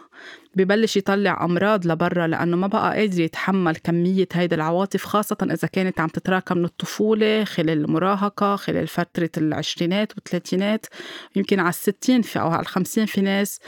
ببلش 0.54 0.96
يطلع 0.96 1.44
أمراض 1.44 1.86
لبرا 1.86 2.26
لأنه 2.26 2.56
ما 2.56 2.66
بقى 2.66 2.96
قادر 2.98 3.20
يتحمل 3.20 3.76
كمية 3.76 4.28
هيدي 4.32 4.54
العواطف 4.54 5.04
خاصة 5.04 5.36
إذا 5.42 5.68
كانت 5.68 6.00
عم 6.00 6.08
تتراكم 6.08 6.58
من 6.58 6.64
الطفولة 6.64 7.44
خلال 7.44 7.70
المراهقة 7.84 8.56
خلال 8.56 8.86
فترة 8.86 9.30
العشرينات 9.36 10.12
والثلاثينات. 10.16 10.86
يمكن 11.36 11.60
على 11.60 11.68
الستين 11.68 12.22
في 12.22 12.40
أو 12.40 12.48
على 12.50 12.60
الخمسين 12.62 13.06
في 13.06 13.20
ناس 13.20 13.60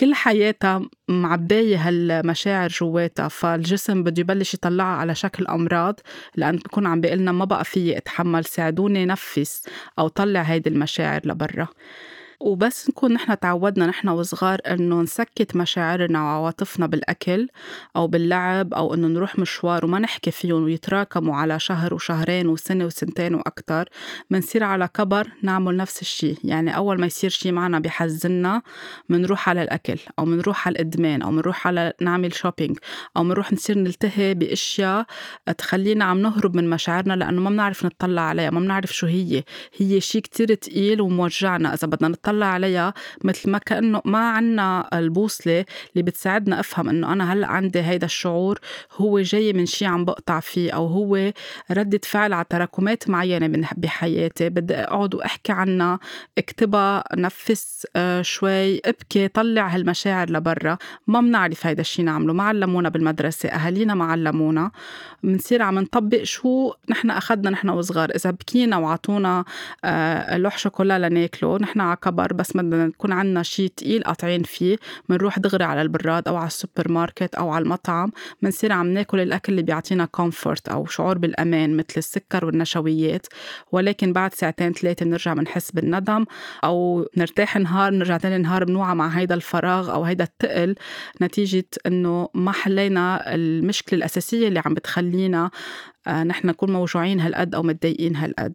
كل 0.00 0.14
حياتها 0.14 0.82
معباية 1.08 1.88
هالمشاعر 1.88 2.68
جواتها 2.68 3.28
فالجسم 3.28 4.02
بده 4.02 4.20
يبلش 4.20 4.54
يطلعها 4.54 4.96
على 4.96 5.14
شكل 5.14 5.46
أمراض 5.46 6.00
لأن 6.36 6.56
بكون 6.56 6.86
عم 6.86 7.00
بيقلنا 7.00 7.32
ما 7.32 7.44
بقى 7.44 7.64
فيي 7.64 7.96
أتحمل 7.96 8.44
ساعدوني 8.44 9.06
نفس 9.06 9.62
أو 9.98 10.08
طلع 10.08 10.40
هيدي 10.42 10.70
المشاعر 10.70 11.20
لبرا. 11.24 11.68
وبس 12.40 12.88
نكون 12.88 13.12
نحن 13.12 13.38
تعودنا 13.38 13.86
نحن 13.86 14.08
وصغار 14.08 14.58
إنه 14.66 15.02
نسكت 15.02 15.56
مشاعرنا 15.56 16.22
وعواطفنا 16.22 16.86
بالأكل 16.86 17.48
أو 17.96 18.06
باللعب 18.06 18.74
أو 18.74 18.94
إنه 18.94 19.08
نروح 19.08 19.38
مشوار 19.38 19.84
وما 19.84 19.98
نحكي 19.98 20.30
فيهم 20.30 20.64
ويتراكموا 20.64 21.36
على 21.36 21.60
شهر 21.60 21.94
وشهرين 21.94 22.46
وسنة 22.48 22.84
وسنتين 22.84 23.34
وأكثر 23.34 23.88
بنصير 24.30 24.64
على 24.64 24.88
كبر 24.94 25.28
نعمل 25.42 25.76
نفس 25.76 26.02
الشيء 26.02 26.38
يعني 26.44 26.76
أول 26.76 27.00
ما 27.00 27.06
يصير 27.06 27.30
شيء 27.30 27.52
معنا 27.52 27.78
بحزننا 27.78 28.62
بنروح 29.08 29.48
على 29.48 29.62
الأكل 29.62 29.98
أو 30.18 30.24
بنروح 30.24 30.66
على 30.66 30.74
الإدمان 30.74 31.22
أو 31.22 31.30
بنروح 31.30 31.66
على 31.66 31.92
نعمل 32.00 32.34
شوبينج 32.34 32.78
أو 33.16 33.22
بنروح 33.22 33.52
نصير 33.52 33.78
نلتهي 33.78 34.34
بأشياء 34.34 35.06
تخلينا 35.58 36.04
عم 36.04 36.18
نهرب 36.18 36.56
من 36.56 36.70
مشاعرنا 36.70 37.12
لأنه 37.12 37.40
ما 37.40 37.50
بنعرف 37.50 37.84
نطلع 37.84 38.22
عليها 38.22 38.50
ما 38.50 38.60
بنعرف 38.60 38.92
شو 38.92 39.06
هي. 39.06 39.44
هي 39.76 40.00
شيء 40.00 40.20
كتير 40.20 40.54
تقيل 40.54 41.00
وموجعنا 41.00 41.74
إذا 41.74 41.86
بدنا 41.86 42.08
نطلع 42.08 42.25
عليها 42.28 42.94
مثل 43.24 43.50
ما 43.50 43.58
كأنه 43.58 44.02
ما 44.04 44.30
عنا 44.30 44.88
البوصلة 44.92 45.64
اللي 45.92 46.02
بتساعدنا 46.02 46.60
أفهم 46.60 46.88
إنه 46.88 47.12
أنا 47.12 47.32
هلأ 47.32 47.46
عندي 47.46 47.80
هيدا 47.80 48.06
الشعور 48.06 48.58
هو 48.96 49.20
جاي 49.20 49.52
من 49.52 49.66
شي 49.66 49.86
عم 49.86 50.04
بقطع 50.04 50.40
فيه 50.40 50.70
أو 50.72 50.86
هو 50.86 51.32
ردة 51.70 52.00
فعل 52.04 52.32
على 52.32 52.44
تراكمات 52.50 53.10
معينة 53.10 53.46
من 53.46 53.64
بحياتي. 53.76 54.48
بدي 54.48 54.74
أقعد 54.74 55.14
وأحكي 55.14 55.52
عنها 55.52 55.98
اكتبها 56.38 57.04
نفس 57.16 57.86
آه، 57.96 58.22
شوي. 58.22 58.78
ابكي 58.78 59.28
طلع 59.28 59.68
هالمشاعر 59.68 60.30
لبرا. 60.30 60.78
ما 61.06 61.20
بنعرف 61.20 61.66
هيدا 61.66 61.80
الشي 61.80 62.02
نعمله. 62.02 62.32
ما 62.32 62.42
علمونا 62.42 62.88
بالمدرسة 62.88 63.48
أهالينا 63.48 63.94
ما 63.94 64.04
علمونا. 64.04 64.70
بنصير 65.22 65.62
عم 65.62 65.78
نطبق 65.78 66.22
شو 66.22 66.72
نحن 66.90 67.10
أخذنا 67.10 67.50
نحن 67.50 67.68
وصغار. 67.68 68.10
إذا 68.10 68.30
بكينا 68.30 68.76
وعطونا 68.76 69.44
آه، 69.84 70.36
لوح 70.36 70.58
شوكولا 70.58 71.08
لناكله 71.08 71.58
نحن 71.58 71.80
على 71.80 71.96
كبر 72.16 72.32
بس 72.32 72.56
بدنا 72.56 72.86
نكون 72.86 73.12
عنا 73.12 73.42
شيء 73.42 73.68
تقيل 73.76 74.02
قاطعين 74.02 74.42
فيه 74.42 74.76
بنروح 75.08 75.38
دغري 75.38 75.64
على 75.64 75.82
البراد 75.82 76.28
أو 76.28 76.36
على 76.36 76.46
السوبر 76.46 76.92
ماركت 76.92 77.34
أو 77.34 77.50
على 77.50 77.62
المطعم 77.62 78.12
بنصير 78.42 78.72
عم 78.72 78.86
ناكل 78.86 79.20
الأكل 79.20 79.52
اللي 79.52 79.62
بيعطينا 79.62 80.04
كومفورت 80.04 80.68
أو 80.68 80.86
شعور 80.86 81.18
بالأمان 81.18 81.76
مثل 81.76 81.94
السكر 81.96 82.44
والنشويات. 82.44 83.26
ولكن 83.72 84.12
بعد 84.12 84.34
ساعتين 84.34 84.72
ثلاثة 84.72 85.04
بنرجع 85.06 85.34
بنحس 85.34 85.70
بالندم 85.70 86.24
أو 86.64 87.08
نرتاح 87.16 87.56
نهار 87.56 87.92
نرجع 87.92 88.16
تاني 88.16 88.38
نهار 88.38 88.64
بنوعى 88.64 88.94
مع 88.94 89.08
هيدا 89.08 89.34
الفراغ 89.34 89.92
أو 89.92 90.04
هيدا 90.04 90.24
التقل 90.24 90.74
نتيجة 91.22 91.68
إنه 91.86 92.28
ما 92.34 92.52
حلينا 92.52 93.34
المشكلة 93.34 93.98
الأساسية 93.98 94.48
اللي 94.48 94.62
عم 94.66 94.74
بتخلينا 94.74 95.50
آه، 96.06 96.24
نحن 96.24 96.46
نكون 96.48 96.72
موجوعين 96.72 97.20
هالقد 97.20 97.54
أو 97.54 97.62
متضايقين 97.62 98.16
هالقد. 98.16 98.54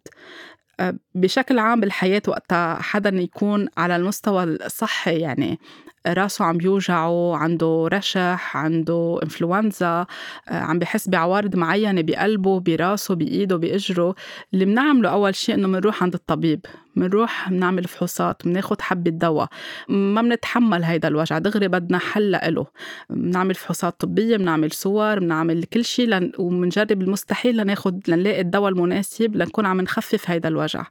بشكل 1.15 1.59
عام 1.59 1.79
بالحياة 1.79 2.21
وقتها 2.27 2.75
حدا 2.81 3.09
يكون 3.09 3.67
على 3.77 3.95
المستوى 3.95 4.43
الصحي 4.43 5.19
يعني 5.19 5.59
راسه 6.07 6.45
عم 6.45 6.57
بيوجعه 6.57 7.35
عنده 7.35 7.89
رشح 7.93 8.57
عنده 8.57 9.19
انفلونزا 9.23 10.05
آه، 10.49 10.59
عم 10.59 10.79
بحس 10.79 11.09
بعوارض 11.09 11.55
معينة 11.55 12.01
بقلبه 12.01 12.59
براسه 12.59 13.15
بإيده 13.15 13.55
بإجره. 13.57 14.15
اللي 14.53 14.65
بنعمله 14.65 15.09
أول 15.09 15.35
شيء 15.35 15.55
إنه 15.55 15.67
بنروح 15.67 16.03
عند 16.03 16.13
الطبيب. 16.13 16.65
بنروح 16.95 17.49
بنعمل 17.49 17.83
فحوصات 17.83 18.41
بناخد 18.45 18.81
حبة 18.81 19.11
دواء. 19.11 19.47
ما 19.89 20.21
بنتحمل 20.21 20.83
هيدا 20.83 21.07
الوجع 21.07 21.37
دغري 21.37 21.67
بدنا 21.67 21.97
حل 21.97 22.31
له. 22.31 22.65
بنعمل 23.09 23.55
فحوصات 23.55 23.99
طبية 23.99 24.37
بنعمل 24.37 24.71
صور 24.71 25.19
بنعمل 25.19 25.63
كل 25.63 25.85
شيء 25.85 26.07
لن... 26.07 26.31
وبنجرب 26.37 27.01
المستحيل 27.01 27.57
لناخد 27.57 28.01
لنلاقي 28.07 28.41
الدواء 28.41 28.71
المناسب 28.71 29.35
لنكون 29.35 29.65
عم 29.65 29.81
نخفف 29.81 30.29
هيدا 30.29 30.49
الوجع. 30.49 30.85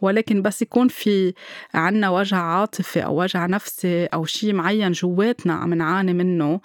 ولكن 0.00 0.42
بس 0.42 0.62
يكون 0.62 0.88
في 0.88 1.34
عنا 1.74 2.10
وجع 2.10 2.36
عاطفي 2.36 3.04
أو 3.04 3.22
وجع 3.22 3.46
نفسي 3.46 4.06
أو 4.06 4.24
شيء 4.24 4.54
معين 4.54 4.92
جواتنا 4.92 5.52
عم 5.52 5.74
نعاني 5.74 6.12
منه 6.12 6.60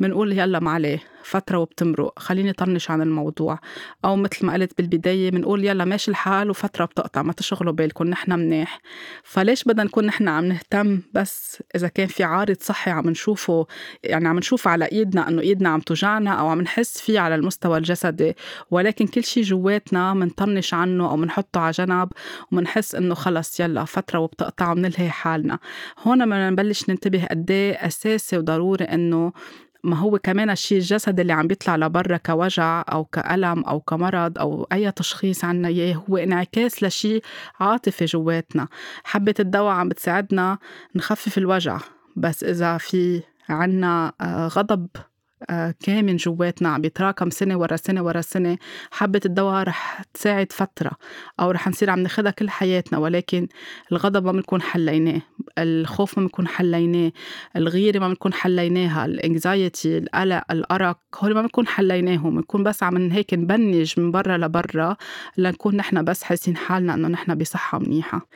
بنقول 0.00 0.38
يلا 0.38 0.58
ما 0.58 0.70
عليه. 0.70 1.11
فترة 1.24 1.58
وبتمرق. 1.58 2.18
خليني 2.18 2.52
طنش 2.52 2.90
عن 2.90 3.02
الموضوع. 3.02 3.58
أو 4.04 4.16
مثل 4.16 4.46
ما 4.46 4.52
قلت 4.52 4.78
بالبداية 4.78 5.30
بنقول 5.30 5.64
يلا 5.64 5.84
ماشي 5.84 6.10
الحال 6.10 6.50
وفترة 6.50 6.84
بتقطع 6.84 7.22
ما 7.22 7.32
تشغلوا 7.32 7.72
بالكم 7.72 8.06
نحن 8.06 8.32
منيح. 8.32 8.80
فليش 9.24 9.64
بدنا 9.64 9.84
نكون 9.84 10.06
نحن 10.06 10.28
عم 10.28 10.44
نهتم 10.44 11.00
بس 11.12 11.62
إذا 11.76 11.88
كان 11.88 12.06
في 12.06 12.24
عارض 12.24 12.56
صحي 12.60 12.90
عم 12.90 13.10
نشوفه 13.10 13.66
يعني 14.04 14.28
عم 14.28 14.38
نشوف 14.38 14.68
على 14.68 14.84
إيدنا 14.84 15.28
إنه 15.28 15.42
إيدنا 15.42 15.68
عم 15.68 15.80
توجعنا 15.80 16.30
أو 16.30 16.48
عم 16.48 16.60
نحس 16.60 16.98
فيه 16.98 17.20
على 17.20 17.34
المستوى 17.34 17.78
الجسدي. 17.78 18.34
ولكن 18.70 19.06
كل 19.06 19.24
شيء 19.24 19.42
جواتنا 19.42 20.14
منطنش 20.14 20.74
عنه 20.74 21.10
أو 21.10 21.16
منحطه 21.16 21.60
على 21.60 21.70
جنب 21.72 22.08
ومنحس 22.52 22.94
إنه 22.94 23.14
خلص 23.14 23.60
يلا 23.60 23.84
فترة 23.84 24.18
وبتقطع 24.18 24.72
ومنلهي 24.72 25.10
حالنا. 25.10 25.58
هون 25.98 26.24
بدنا 26.24 26.50
نبلش 26.50 26.90
ننتبه 26.90 27.26
قد 27.30 27.50
إيه 27.50 27.86
أساسي 27.86 28.38
وضروري 28.38 28.84
إنه 28.84 29.32
ما 29.84 29.96
هو 29.96 30.18
كمان 30.18 30.50
الشيء 30.50 30.78
الجسدي 30.78 31.22
اللي 31.22 31.32
عم 31.32 31.46
بيطلع 31.46 31.76
لبرا 31.76 32.16
كوجع 32.16 32.84
أو 32.92 33.04
كألم 33.04 33.64
أو 33.64 33.80
كمرض 33.80 34.38
أو 34.38 34.66
أي 34.72 34.92
تشخيص 34.92 35.44
عنا 35.44 35.68
إياه 35.68 35.94
هو 35.94 36.16
انعكاس 36.16 36.82
لشيء 36.82 37.22
عاطفي 37.60 38.04
جواتنا. 38.04 38.68
حبة 39.04 39.34
الدواء 39.40 39.72
عم 39.72 39.88
بتساعدنا 39.88 40.58
نخفف 40.94 41.38
الوجع 41.38 41.78
بس 42.16 42.44
إذا 42.44 42.78
في 42.78 43.22
عنا 43.48 44.12
آه، 44.20 44.48
غضب 44.48 44.86
كامن 45.84 46.16
جواتنا 46.16 46.68
عم 46.68 46.80
بيتراكم 46.80 47.30
سنة 47.30 47.56
ورا 47.56 47.76
سنة 47.76 48.02
ورا 48.02 48.20
سنة. 48.20 48.58
حبة 48.90 49.20
الدواء 49.26 49.62
رح 49.62 50.02
تساعد 50.14 50.52
فترة 50.52 50.90
أو 51.40 51.50
رح 51.50 51.68
نصير 51.68 51.90
عم 51.90 51.98
ناخدها 52.00 52.30
كل 52.30 52.50
حياتنا 52.50 52.98
ولكن 52.98 53.48
الغضب 53.92 54.24
ما 54.24 54.32
بنكون 54.32 54.62
حليناه 54.62 55.22
الخوف 55.58 56.18
ما 56.18 56.24
بنكون 56.24 56.48
حليناه 56.48 57.12
الغيرة 57.56 57.98
ما 57.98 58.08
بنكون 58.08 58.32
حليناها 58.32 59.04
الانكزايتي 59.04 59.98
القلق 59.98 60.42
الأرق 60.50 60.98
هول 61.20 61.34
ما 61.34 61.42
بنكون 61.42 61.66
حليناهم. 61.66 62.36
بنكون 62.36 62.62
بس 62.62 62.82
عم 62.82 63.10
هيك 63.10 63.34
نبنج 63.34 64.00
من 64.00 64.10
برا 64.10 64.36
لبرا 64.36 64.96
لنكون 65.38 65.76
نحن 65.76 66.04
بس 66.04 66.22
حاسين 66.22 66.56
حالنا 66.56 66.94
إنه 66.94 67.08
نحن 67.08 67.34
بصحة 67.34 67.78
منيحة. 67.78 68.26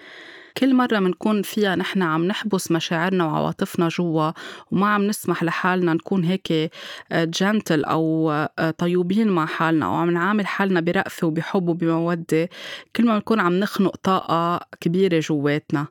كل 0.59 0.75
مرة 0.75 0.99
منكون 0.99 1.43
فيها 1.43 1.77
نحن 1.77 2.03
عم 2.03 2.25
نحبس 2.25 2.71
مشاعرنا 2.73 3.25
وعواطفنا 3.25 3.89
جوا 3.89 4.31
وما 4.71 4.89
عم 4.89 5.03
نسمح 5.03 5.43
لحالنا 5.43 5.95
نكون 5.95 6.25
هيك 6.25 6.73
جنتل 7.13 7.85
آه، 7.85 7.91
أو 7.91 8.31
آه، 8.31 8.71
طيوبين 8.71 9.29
مع 9.29 9.47
حالنا 9.47 9.87
أو 9.87 9.95
عم 9.95 10.11
نعامل 10.11 10.47
حالنا 10.47 10.81
برأفة 10.81 11.27
وبحب 11.27 11.69
وبمودة 11.69 12.49
كل 12.97 13.07
ما 13.07 13.17
نكون 13.17 13.41
عم 13.41 13.53
نخنق 13.61 13.97
طاقة 13.97 14.61
كبيرة 14.81 15.21
جواتنا 15.21 15.87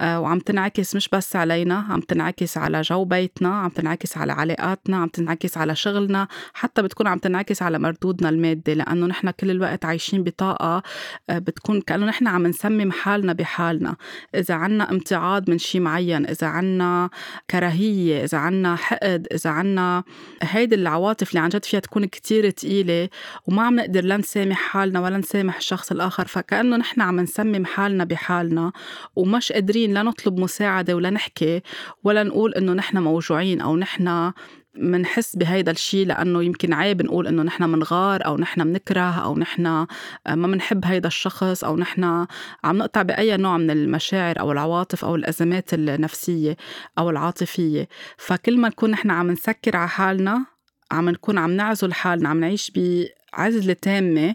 آه، 0.00 0.20
وعم 0.20 0.38
تنعكس 0.38 0.96
مش 0.96 1.08
بس 1.08 1.36
علينا 1.36 1.86
عم 1.88 2.00
تنعكس 2.00 2.58
على 2.58 2.80
جو 2.80 3.04
بيتنا 3.04 3.48
عم 3.48 3.68
تنعكس 3.68 4.16
على 4.16 4.32
علاقاتنا 4.32 4.96
عم 4.96 5.08
تنعكس 5.08 5.58
على 5.58 5.76
شغلنا 5.76 6.28
حتى 6.54 6.82
بتكون 6.82 7.06
عم 7.06 7.18
تنعكس 7.18 7.62
على 7.62 7.78
مردودنا 7.78 8.28
المادي 8.28 8.74
لأنه 8.74 9.06
نحن 9.06 9.30
كل 9.30 9.50
الوقت 9.50 9.84
عايشين 9.84 10.22
بطاقة 10.24 10.82
بتكون 11.30 11.80
كأنه 11.80 12.06
نحن 12.06 12.26
عم 12.26 12.46
نسمم 12.46 12.92
حالنا 12.92 13.32
بحالنا. 13.32 13.96
إذا 14.34 14.54
عنا 14.54 14.90
امتعاض 14.90 15.50
من 15.50 15.58
شيء 15.58 15.80
معين 15.80 16.26
إذا 16.26 16.46
عنا 16.46 17.10
كراهية 17.50 18.24
إذا 18.24 18.38
عنا 18.38 18.76
حقد 18.76 19.26
إذا 19.32 19.50
عنا 19.50 20.04
هيدي 20.42 20.74
العواطف 20.74 21.30
اللي 21.30 21.40
عن 21.40 21.48
جد 21.48 21.64
فيها 21.64 21.80
تكون 21.80 22.04
كتير 22.04 22.50
تقيلة 22.50 23.08
وما 23.46 23.62
عم 23.62 23.76
نقدر 23.76 24.04
لا 24.04 24.16
نسامح 24.16 24.58
حالنا 24.58 25.00
ولا 25.00 25.16
نسامح 25.16 25.56
الشخص 25.56 25.90
الآخر 25.90 26.26
فكأنه 26.26 26.76
نحن 26.76 27.00
عم 27.00 27.20
نسمم 27.20 27.64
حالنا 27.64 28.04
بحالنا 28.04 28.72
ومش 29.16 29.52
قادرين 29.52 29.94
لا 29.94 30.02
نطلب 30.02 30.40
مساعدة 30.40 30.96
ولا 30.96 31.10
نحكي 31.10 31.60
ولا 32.04 32.22
نقول 32.22 32.54
إنه 32.54 32.72
نحن 32.72 32.98
موجوعين 32.98 33.60
أو 33.60 33.76
نحن 33.76 34.32
منحس 34.74 35.36
بهيدا 35.36 35.70
الشيء 35.72 36.06
لأنه 36.06 36.42
يمكن 36.42 36.72
عيب 36.72 37.02
نقول 37.02 37.26
إنه 37.26 37.42
نحن 37.42 37.64
منغار 37.64 38.26
أو 38.26 38.36
نحن 38.36 38.66
منكره 38.66 39.24
أو 39.24 39.38
نحن 39.38 39.66
آه، 39.66 39.86
ما 40.26 40.46
منحب 40.46 40.84
هيدا 40.84 41.08
الشخص 41.08 41.64
أو 41.64 41.76
نحن 41.76 42.26
عم 42.64 42.78
نقطع 42.78 43.02
بأي 43.02 43.36
نوع 43.36 43.56
من 43.56 43.70
المشاعر 43.70 44.40
أو 44.40 44.52
العواطف 44.52 45.04
أو 45.04 45.14
الأزمات 45.14 45.74
النفسية 45.74 46.56
أو 46.98 47.10
العاطفية. 47.10 47.88
فكل 48.18 48.58
ما 48.58 48.68
نكون 48.68 48.90
نحن 48.90 49.10
عم 49.10 49.30
نسكر 49.30 49.76
على 49.76 49.88
حالنا 49.88 50.46
عم 50.92 51.10
نكون 51.10 51.38
عم 51.38 51.50
نعزل 51.50 51.92
حالنا 51.92 52.28
عم 52.28 52.40
نعيش 52.40 52.72
بعزلة 52.74 53.76
تامة 53.82 54.34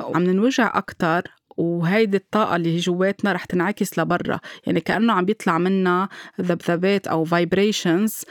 وعم 0.00 0.22
ننوجع 0.22 0.78
أكتر 0.78 1.39
وهيدي 1.60 2.16
الطاقة 2.16 2.56
اللي 2.56 2.76
جواتنا 2.76 3.32
رح 3.32 3.44
تنعكس 3.44 3.98
لبرا. 3.98 4.40
يعني 4.66 4.80
كأنه 4.80 5.12
عم 5.12 5.24
بيطلع 5.24 5.58
منا 5.58 6.08
ذبذبات 6.40 7.06
أو 7.06 7.24
فايبريشنز 7.24 8.22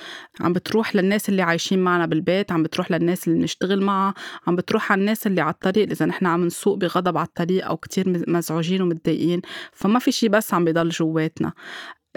عم 0.42 0.54
بتروح 0.54 0.96
للناس 0.96 1.30
اللي 1.30 1.42
عايشين 1.42 1.80
معنا 1.80 2.06
بالبيت 2.06 2.52
عم 2.52 2.64
بتروح 2.64 2.92
للناس 2.92 3.28
اللي 3.28 3.40
بنشتغل 3.40 3.82
معها 3.82 4.14
عم 4.48 4.56
بتروح 4.56 4.92
على 4.92 5.02
الناس 5.02 5.28
اللي 5.28 5.42
على 5.42 5.54
الطريق. 5.54 5.90
إذا 5.90 6.06
نحن 6.06 6.26
عم 6.26 6.46
نسوق 6.46 6.78
بغضب 6.78 7.18
على 7.18 7.28
الطريق 7.28 7.66
أو 7.66 7.78
كتير 7.78 8.24
مزعوجين 8.28 8.82
ومتضايقين 8.82 9.42
فما 9.74 10.00
في 10.00 10.12
شي 10.12 10.30
بس 10.30 10.54
عم 10.54 10.66
بيضل 10.66 10.90
جواتنا. 10.90 11.54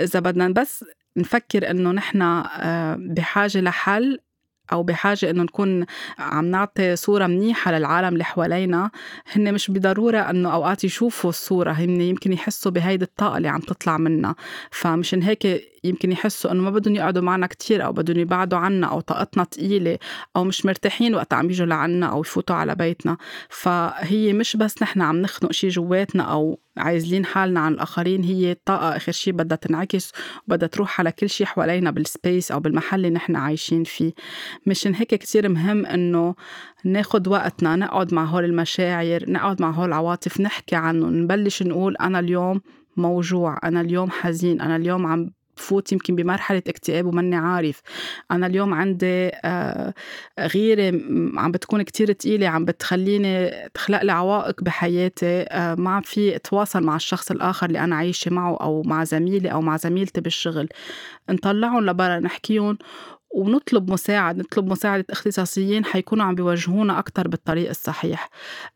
إذا 0.00 0.21
بدنا 0.21 0.49
بس 0.49 0.85
نفكر 1.16 1.71
إنه 1.71 1.92
نحن 1.92 2.23
آه، 2.23 2.97
بحاجة 3.00 3.61
لحل 3.61 4.19
أو 4.73 4.83
بحاجة 4.83 5.31
إنه 5.31 5.42
نكون 5.42 5.87
عم 6.19 6.45
نعطي 6.45 6.97
صورة 6.97 7.26
منيحة 7.26 7.73
للعالم 7.73 8.09
اللي 8.12 8.25
حوالينا 8.25 8.90
هن 9.33 9.54
مش 9.54 9.71
بضرورة 9.71 10.19
إنه 10.19 10.52
أوقات 10.54 10.85
يشوفوا 10.85 11.31
الصورة 11.31 11.71
هن 11.71 12.00
يمكن 12.00 12.33
يحسوا 12.33 12.71
بهيدي 12.73 13.04
الطاقة 13.04 13.37
اللي 13.37 13.49
عم 13.49 13.61
تطلع 13.61 13.97
منا. 13.99 14.35
فمشان 14.71 15.23
هيك 15.23 15.72
يمكن 15.84 16.12
يحسوا 16.12 16.52
إنه 16.52 16.62
ما 16.62 16.70
بدهم 16.70 16.94
يقعدوا 16.94 17.22
معنا 17.22 17.46
كتير 17.46 17.84
أو 17.84 17.92
بدهم 17.92 18.18
يبعدوا 18.18 18.58
عنا 18.58 18.86
أو 18.86 19.00
طاقتنا 19.00 19.44
تقيلة 19.44 19.98
أو 20.36 20.44
مش 20.44 20.66
مرتاحين 20.66 21.14
وقت 21.14 21.34
عم 21.34 21.50
يجوا 21.50 21.66
لعنا 21.66 22.06
أو 22.06 22.20
يفوتوا 22.20 22.56
على 22.56 22.74
بيتنا. 22.74 23.16
فهي 23.48 24.32
مش 24.32 24.56
بس 24.56 24.82
نحن 24.82 25.02
عم 25.02 25.16
نخنق 25.22 25.52
شي 25.52 25.68
جواتنا 25.68 26.22
أو 26.22 26.60
عايزلين 26.76 27.24
حالنا 27.24 27.60
عن 27.60 27.72
الآخرين 27.72 28.24
هي 28.24 28.52
الطاقة 28.52 28.96
آخر 28.96 29.12
شي 29.12 29.32
بدها 29.32 29.56
تنعكس 29.56 30.12
وبدها 30.48 30.68
تروح 30.68 31.00
على 31.00 31.12
كل 31.12 31.30
شي 31.30 31.46
حوالينا 31.46 31.90
بالسبيس 31.90 32.52
أو 32.52 32.60
بالمحل 32.60 32.96
اللي 32.96 33.10
نحن 33.10 33.36
عايشين 33.36 33.84
فيه. 33.84 34.12
مشان 34.66 34.94
هيك 34.94 35.14
كتير 35.14 35.48
مهم 35.48 35.86
إنه 35.86 36.34
ناخد 36.84 37.28
وقتنا 37.28 37.76
نقعد 37.76 38.14
مع 38.14 38.24
هول 38.24 38.44
المشاعر 38.44 39.24
نقعد 39.28 39.62
مع 39.62 39.70
هول 39.70 39.88
العواطف 39.88 40.40
نحكي 40.40 40.76
عنه 40.76 41.06
نبلش 41.06 41.62
نقول 41.62 41.96
أنا 41.96 42.18
اليوم 42.18 42.60
موجوع 42.96 43.58
أنا 43.64 43.80
اليوم 43.80 44.10
حزين 44.10 44.60
أنا 44.60 44.76
اليوم 44.76 45.06
عم 45.06 45.30
بفوت 45.56 45.93
يمكن 45.93 46.17
بمرحلة 46.17 46.62
اكتئاب 46.69 47.06
وماني 47.06 47.36
عارف. 47.36 47.82
أنا 48.30 48.47
اليوم 48.47 48.75
عندي 48.75 49.30
آه، 49.45 49.95
غيرة 50.41 51.00
عم 51.36 51.52
بتكون 51.52 51.82
كتير 51.82 52.12
تقيلة 52.12 52.49
عم 52.49 52.65
بتخليني 52.65 53.50
تخلق 53.75 54.02
لي 54.02 54.12
عوائق 54.12 54.62
بحياتي. 54.65 55.43
آه، 55.43 55.75
ما 55.75 55.91
عم 55.91 56.02
في 56.02 56.36
أتواصل 56.36 56.82
مع 56.82 56.97
الشخص 56.97 57.30
الآخر 57.30 57.67
اللي 57.67 57.80
أنا 57.80 57.97
عايشة 57.97 58.30
معه 58.30 58.56
أو 58.60 58.82
مع 58.82 59.04
زميلي 59.04 59.52
أو 59.52 59.60
مع 59.60 59.76
زميلتي 59.76 60.21
بالشغل. 60.21 60.69
نطلعهم 61.30 61.86
لبرا 61.86 62.19
نحكيهم 62.19 62.78
ونطلب 63.34 63.91
مساعد 63.91 64.38
نطلب 64.38 64.67
مساعدة 64.67 65.04
اختصاصيين 65.10 65.84
حيكونوا 65.84 66.25
عم 66.25 66.34
بيوجهونا 66.34 66.99
أكتر 66.99 67.28
بالطريق 67.28 67.69
الصحيح. 67.69 68.30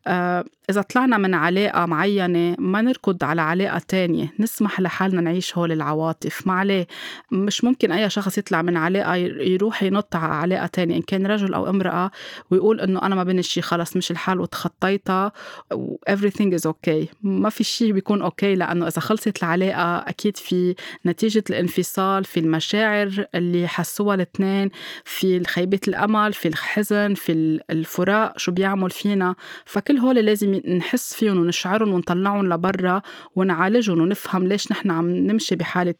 آه 0.07 0.45
إذا 0.69 0.81
طلعنا 0.81 1.17
من 1.17 1.33
علاقة 1.33 1.85
معينة 1.85 2.55
ما 2.59 2.81
نركض 2.81 3.23
على 3.23 3.41
علاقة 3.41 3.81
تانية 3.87 4.33
نسمح 4.39 4.79
لحالنا 4.79 5.21
نعيش 5.21 5.57
هول 5.57 5.71
العواطف. 5.71 6.47
ما 6.47 6.53
عليه 6.53 6.87
مش 7.31 7.63
ممكن 7.63 7.91
أي 7.91 8.09
شخص 8.09 8.37
يطلع 8.37 8.61
من 8.61 8.77
علاقة 8.77 9.15
يروح 9.15 9.83
ينط 9.83 10.15
على 10.15 10.33
علاقة 10.33 10.65
تانية. 10.67 10.95
إن 10.95 11.01
كان 11.01 11.27
رجل 11.27 11.53
أو 11.53 11.69
امرأة 11.69 12.11
ويقول 12.51 12.81
إنه 12.81 13.01
أنا 13.01 13.15
ما 13.15 13.23
بين 13.23 13.41
شي 13.41 13.61
خلص 13.61 13.97
مش 13.97 14.11
الحال 14.11 14.39
وتخطيتها 14.39 15.31
و 15.73 15.95
everything 16.09 16.57
is 16.59 16.69
okay. 16.69 17.05
ما 17.23 17.49
في 17.49 17.63
شي 17.63 17.91
بيكون 17.91 18.21
أوكي 18.21 18.55
لأنه 18.55 18.87
إذا 18.87 19.01
خلصت 19.01 19.43
العلاقة 19.43 19.97
أكيد 19.97 20.37
في 20.37 20.75
نتيجة 21.05 21.43
الانفصال 21.49 22.25
في 22.25 22.39
المشاعر 22.39 23.25
اللي 23.35 23.67
حسوها 23.67 24.15
الاثنين 24.15 24.69
في 25.05 25.43
خيبة 25.43 25.79
الأمل 25.87 26.33
في 26.33 26.47
الحزن 26.47 27.13
في 27.13 27.59
الفراق 27.69 28.37
شو 28.37 28.51
بيعمل 28.51 28.89
فينا. 28.89 29.35
فكل 29.65 29.97
هول 29.97 30.15
لازم 30.15 30.56
نحس 30.59 31.13
فيهم 31.13 31.37
ونشعرهم 31.37 31.93
ونطلعهم 31.93 32.53
لبرا 32.53 33.01
ونعالجهم 33.35 34.01
ونفهم 34.01 34.47
ليش 34.47 34.71
نحن 34.71 34.91
عم 34.91 35.09
نمشي 35.09 35.55
بحالة 35.55 35.95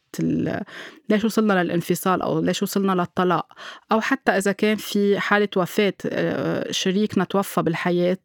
ليش 1.09 1.25
وصلنا 1.25 1.63
للانفصال 1.63 2.21
أو 2.21 2.39
ليش 2.39 2.63
وصلنا 2.63 2.91
للطلاق. 2.91 3.53
أو 3.91 4.01
حتى 4.01 4.31
إذا 4.31 4.51
كان 4.51 4.75
في 4.75 5.19
حالة 5.19 5.49
وفاة 5.55 5.93
آه، 6.05 6.71
شريكنا 6.71 7.23
توفى 7.23 7.61
بالحياة 7.61 8.17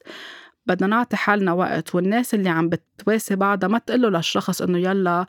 بدنا 0.66 0.86
نعطي 0.86 1.16
حالنا 1.16 1.52
وقت 1.52 1.94
والناس 1.94 2.34
اللي 2.34 2.48
عم 2.48 2.68
بتواسي 2.68 3.36
بعضها 3.36 3.68
ما 3.68 3.78
تقول 3.78 4.02
له 4.02 4.08
للشخص 4.08 4.62
إنه 4.62 4.78
يلا 4.78 5.26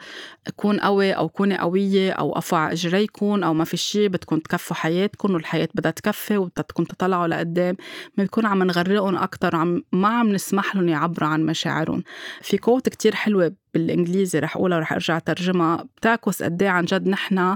كون 0.55 0.79
قوي 0.79 1.11
أو 1.11 1.29
كوني 1.29 1.57
قوية 1.57 2.11
أو 2.11 2.31
قفوا 2.33 2.57
على 2.57 2.73
إجريكم 2.73 3.43
أو 3.43 3.53
ما 3.53 3.63
في 3.63 3.77
شيء 3.77 4.07
بدكم 4.07 4.39
تكفوا 4.39 4.75
حياتكم 4.75 5.33
والحياة 5.33 5.69
بدها 5.75 5.91
تكفي 5.91 6.37
وبدكم 6.37 6.83
تطلعوا 6.83 7.27
لقدام. 7.27 7.75
بنكون 8.17 8.45
عم 8.45 8.63
نغرقهم 8.63 9.15
أكثر 9.15 9.55
وعم 9.55 9.83
ما 9.91 10.07
عم 10.07 10.29
نسمح 10.29 10.75
لهم 10.75 10.89
يعبروا 10.89 11.29
عن 11.29 11.45
مشاعرهم. 11.45 12.03
في 12.41 12.57
كوت 12.57 12.89
كتير 12.89 13.15
حلوة 13.15 13.62
بالإنجليزي 13.73 14.39
رح 14.39 14.55
أقولها 14.55 14.77
ورح 14.77 14.93
أرجع 14.93 15.19
ترجمها 15.19 15.85
بتعكس 15.97 16.43
قد 16.43 16.61
إيه 16.61 16.69
عن 16.69 16.85
جد 16.85 17.07
نحن 17.07 17.55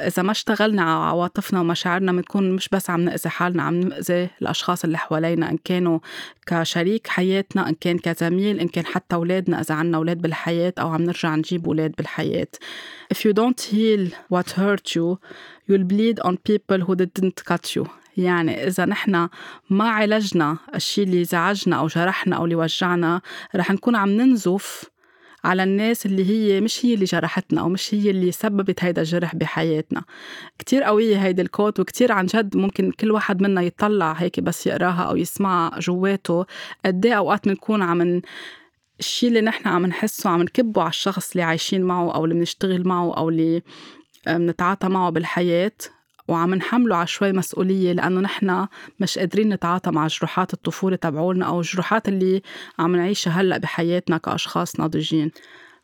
إذا 0.00 0.22
ما 0.22 0.30
اشتغلنا 0.30 0.82
على 0.82 1.06
عواطفنا 1.06 1.60
ومشاعرنا 1.60 2.12
بنكون 2.12 2.52
مش 2.52 2.68
بس 2.68 2.90
عم 2.90 3.00
نأذي 3.00 3.28
حالنا 3.28 3.62
عم 3.62 3.80
نأذي 3.80 4.28
الأشخاص 4.42 4.84
اللي 4.84 4.98
حوالينا 4.98 5.50
إن 5.50 5.58
كانوا 5.64 5.98
كشريك 6.46 7.06
حياتنا 7.06 7.68
إن 7.68 7.74
كان 7.74 7.98
كزميل 7.98 8.60
إن 8.60 8.68
كان 8.68 8.86
حتى 8.86 9.16
أولادنا 9.16 9.60
إذا 9.60 9.74
عنا 9.74 9.96
أولاد 9.96 10.22
بالحياة 10.22 10.72
أو 10.78 10.88
عم 10.88 11.02
نرجع 11.02 11.36
نجيب 11.36 11.66
أولاد 11.66 11.94
بالحياة. 11.98 12.48
If 13.14 13.16
you 13.16 13.32
don't 13.32 13.60
heal 13.60 14.10
what 14.28 14.50
hurt 14.50 14.94
you 14.96 15.18
you'll 15.68 15.88
bleed 15.92 16.20
on 16.20 16.36
people 16.36 16.80
who 16.86 16.94
didn't 16.94 17.44
cut 17.44 17.76
you. 17.76 17.86
يعني 18.16 18.66
إذا 18.66 18.84
نحن 18.84 19.28
ما 19.70 19.88
عالجنا 19.88 20.56
الشيء 20.74 21.04
اللي 21.04 21.24
زعجنا 21.24 21.76
أو 21.76 21.86
جرحنا 21.86 22.36
أو 22.36 22.44
اللي 22.44 22.54
وجعنا 22.54 23.20
رح 23.56 23.70
نكون 23.70 23.96
عم 23.96 24.08
ننزف 24.08 24.84
على 25.46 25.62
الناس 25.62 26.06
اللي 26.06 26.30
هي 26.30 26.60
مش 26.60 26.86
هي 26.86 26.94
اللي 26.94 27.04
جرحتنا 27.04 27.60
أو 27.60 27.68
مش 27.68 27.94
هي 27.94 28.10
اللي 28.10 28.32
سببت 28.32 28.84
هيدا 28.84 29.02
الجرح 29.02 29.34
بحياتنا. 29.34 30.04
كتير 30.58 30.82
قوية 30.82 31.16
هيدي 31.16 31.42
الكوت 31.42 31.80
وكتير 31.80 32.12
عن 32.12 32.26
جد 32.26 32.56
ممكن 32.56 32.90
كل 32.90 33.10
واحد 33.10 33.42
منا 33.42 33.62
يطلع 33.62 34.12
هيك 34.12 34.40
بس 34.40 34.66
يقراها 34.66 35.02
أو 35.02 35.16
يسمعها 35.16 35.80
جواته 35.80 36.46
قد 36.84 37.06
إيه 37.06 37.14
أوقات 37.14 37.48
بنكون 37.48 37.82
عم 37.82 38.22
الشيء 39.00 39.28
اللي 39.28 39.40
نحن 39.40 39.68
عم 39.68 39.86
نحسه 39.86 40.30
عم 40.30 40.42
نكبه 40.42 40.82
على 40.82 40.90
الشخص 40.90 41.30
اللي 41.30 41.42
عايشين 41.42 41.82
معه 41.82 42.14
أو 42.14 42.24
اللي 42.24 42.34
بنشتغل 42.34 42.88
معه 42.88 43.16
أو 43.16 43.28
اللي 43.28 43.62
بنتعاطى 44.26 44.88
معه 44.88 45.10
بالحياة. 45.10 45.72
وعم 46.28 46.54
نحمله 46.54 46.96
على 46.96 47.06
شوي 47.06 47.32
مسؤولية 47.32 47.92
لأنه 47.92 48.20
نحن 48.20 48.66
مش 49.00 49.18
قادرين 49.18 49.48
نتعاطى 49.48 49.90
مع 49.90 50.06
جروحات 50.06 50.54
الطفولة 50.54 50.96
تبعولنا 50.96 51.46
أو 51.46 51.60
الجروحات 51.60 52.08
اللي 52.08 52.42
عم 52.78 52.96
نعيشها 52.96 53.30
هلأ 53.30 53.58
بحياتنا 53.58 54.18
كأشخاص 54.18 54.80
ناضجين. 54.80 55.30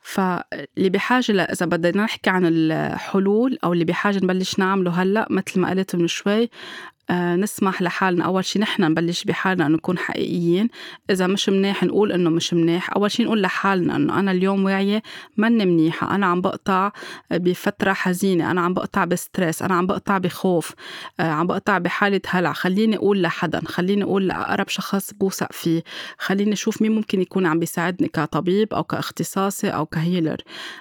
فاللي 0.03 0.91
بحاجة 0.91 1.43
إذا 1.43 1.67
بدنا 1.67 2.03
نحكي 2.05 2.31
عن 2.31 2.47
الحلول 2.47 3.59
أو 3.65 3.73
اللي 3.73 3.85
بحاجة 3.85 4.19
نبلش 4.25 4.59
نعمله 4.59 4.91
هلأ 5.03 5.27
مثل 5.31 5.61
ما 5.61 5.71
قلت 5.71 5.97
من 5.97 6.07
شوي 6.07 6.51
نسمح 7.11 7.83
لحالنا. 7.83 8.25
أول 8.25 8.45
شي 8.45 8.59
نحن 8.59 8.83
نبلش 8.83 9.25
بحالنا 9.25 9.67
إنه 9.67 9.75
نكون 9.75 9.99
حقيقيين. 9.99 10.69
إذا 11.11 11.27
مش 11.27 11.49
منيح 11.49 11.85
نقول 11.85 12.13
إنه 12.13 12.31
مش 12.31 12.55
منيح. 12.55 12.91
أول 12.97 13.11
شي 13.11 13.25
نقول 13.25 13.43
لحالنا 13.43 13.97
إنه 13.97 14.19
أنا 14.19 14.31
اليوم 14.31 14.65
واعية 14.65 15.03
مني 15.37 15.67
منيحة. 15.67 16.15
أنا 16.15 16.27
عم 16.27 16.41
بقطع 16.41 16.93
بفترة 17.31 17.93
حزينة. 17.93 18.51
أنا 18.51 18.61
عم 18.61 18.75
بقطع 18.75 19.05
بستريس. 19.05 19.63
أنا 19.63 19.75
عم 19.75 19.87
بقطع 19.87 20.19
بخوف. 20.19 20.73
آه، 21.21 21.31
عم 21.31 21.47
بقطع 21.47 21.79
بحالة 21.79 22.21
هلع. 22.29 22.53
خليني 22.53 22.97
أقول 22.97 23.23
لحدا. 23.23 23.61
خليني 23.67 24.03
أقول 24.03 24.29
لأقرب 24.29 24.69
شخص 24.69 25.13
بوثق 25.13 25.53
فيه. 25.53 25.83
خليني 26.19 26.53
أشوف 26.53 26.83
مين 26.83 26.93
ممكن 26.93 27.21
يكون 27.21 27.47
عم 27.47 27.59
بيساعدني 27.59 28.09
كطبيب 28.09 28.75
أو 28.75 28.85
كاختصاصي 28.85 29.69
أو 29.69 29.87
كهيلر. 29.87 30.37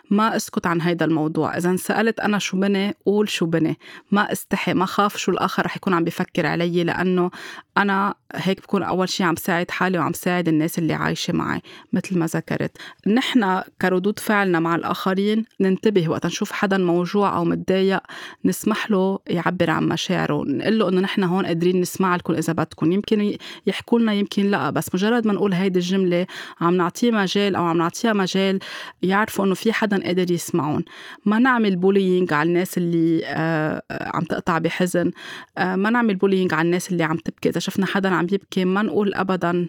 ما 0.09 0.35
أسكت 0.35 0.67
عن 0.67 0.81
هيدا 0.81 1.05
الموضوع. 1.05 1.57
إذا 1.57 1.75
سألت 1.75 2.19
أنا 2.19 2.39
شو 2.39 2.57
بني 2.57 2.95
قول 3.05 3.29
شو 3.29 3.45
بني. 3.45 3.77
ما 4.11 4.31
أستحي. 4.31 4.73
ما 4.73 4.85
خاف 4.85 5.17
شو 5.17 5.31
الآخر 5.31 5.65
رح 5.65 5.75
يكون 5.75 5.93
عم 5.93 6.03
بفكر 6.11 6.45
علي 6.45 6.83
لأنه 6.83 7.31
أنا 7.77 8.15
هيك 8.35 8.61
بكون 8.61 8.83
أول 8.83 9.09
شيء 9.09 9.25
عم 9.25 9.35
ساعد 9.35 9.71
حالي 9.71 9.97
وعم 9.97 10.13
ساعد 10.13 10.47
الناس 10.47 10.79
اللي 10.79 10.93
عايشة 10.93 11.33
معي 11.33 11.61
مثل 11.93 12.17
ما 12.17 12.25
ذكرت. 12.25 12.77
نحن 13.07 13.61
كردود 13.81 14.19
فعلنا 14.19 14.59
مع 14.59 14.75
الآخرين 14.75 15.45
ننتبه 15.59 16.09
وقت 16.09 16.25
نشوف 16.25 16.51
حدا 16.51 16.77
موجوع 16.77 17.37
أو 17.37 17.45
متضايق 17.45 17.99
نسمح 18.45 18.91
له 18.91 19.19
يعبر 19.27 19.69
عن 19.69 19.87
مشاعره. 19.87 20.43
نقول 20.47 20.79
له 20.79 20.89
إنه 20.89 21.01
نحن 21.01 21.23
هون 21.23 21.45
قادرين 21.45 21.81
نسمع 21.81 22.15
لكم 22.15 22.33
إذا 22.33 22.53
بدكم. 22.53 22.91
يمكن 22.91 23.37
يحكوا 23.67 23.99
لنا 23.99 24.13
يمكن 24.13 24.51
لأ 24.51 24.69
بس 24.69 24.95
مجرد 24.95 25.27
ما 25.27 25.33
نقول 25.33 25.53
هيدي 25.53 25.79
الجملة 25.79 26.27
عم 26.61 26.75
نعطيه 26.75 27.11
مجال 27.11 27.55
أو 27.55 27.65
عم 27.65 27.77
نعطيها 27.77 28.13
مجال 28.13 28.59
يعرفوا 29.01 29.45
إنه 29.45 29.55
في 29.55 29.73
حدا 29.73 30.03
قادر 30.03 30.31
يسمعهن. 30.31 30.85
ما 31.25 31.39
نعمل 31.39 31.75
bullying 31.75 32.33
على 32.33 32.49
الناس 32.49 32.77
اللي 32.77 33.21
آه، 33.25 33.81
عم 33.91 34.23
تقطع 34.23 34.57
بحزن. 34.57 35.11
آه، 35.57 35.75
ما 35.75 35.89
نعمل 36.01 36.15
bullying 36.15 36.53
على 36.53 36.65
الناس 36.65 36.91
اللي 36.91 37.03
عم 37.03 37.17
تبكي. 37.17 37.49
إذا 37.49 37.59
شفنا 37.59 37.85
حدا 37.85 38.09
عم 38.09 38.27
يبكي 38.31 38.65
ما 38.65 38.81
نقول 38.81 39.13
أبدا 39.13 39.67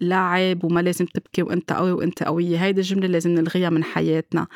لا 0.00 0.16
عيب 0.16 0.64
وما 0.64 0.80
لازم 0.80 1.06
تبكي 1.06 1.42
وأنت 1.42 1.72
قوي 1.72 1.92
وأنت 1.92 2.22
قوية. 2.22 2.64
هيدي 2.64 2.80
الجملة 2.80 3.06
لازم 3.06 3.30
نلغيها 3.30 3.70
من 3.70 3.84
حياتنا. 3.84 4.46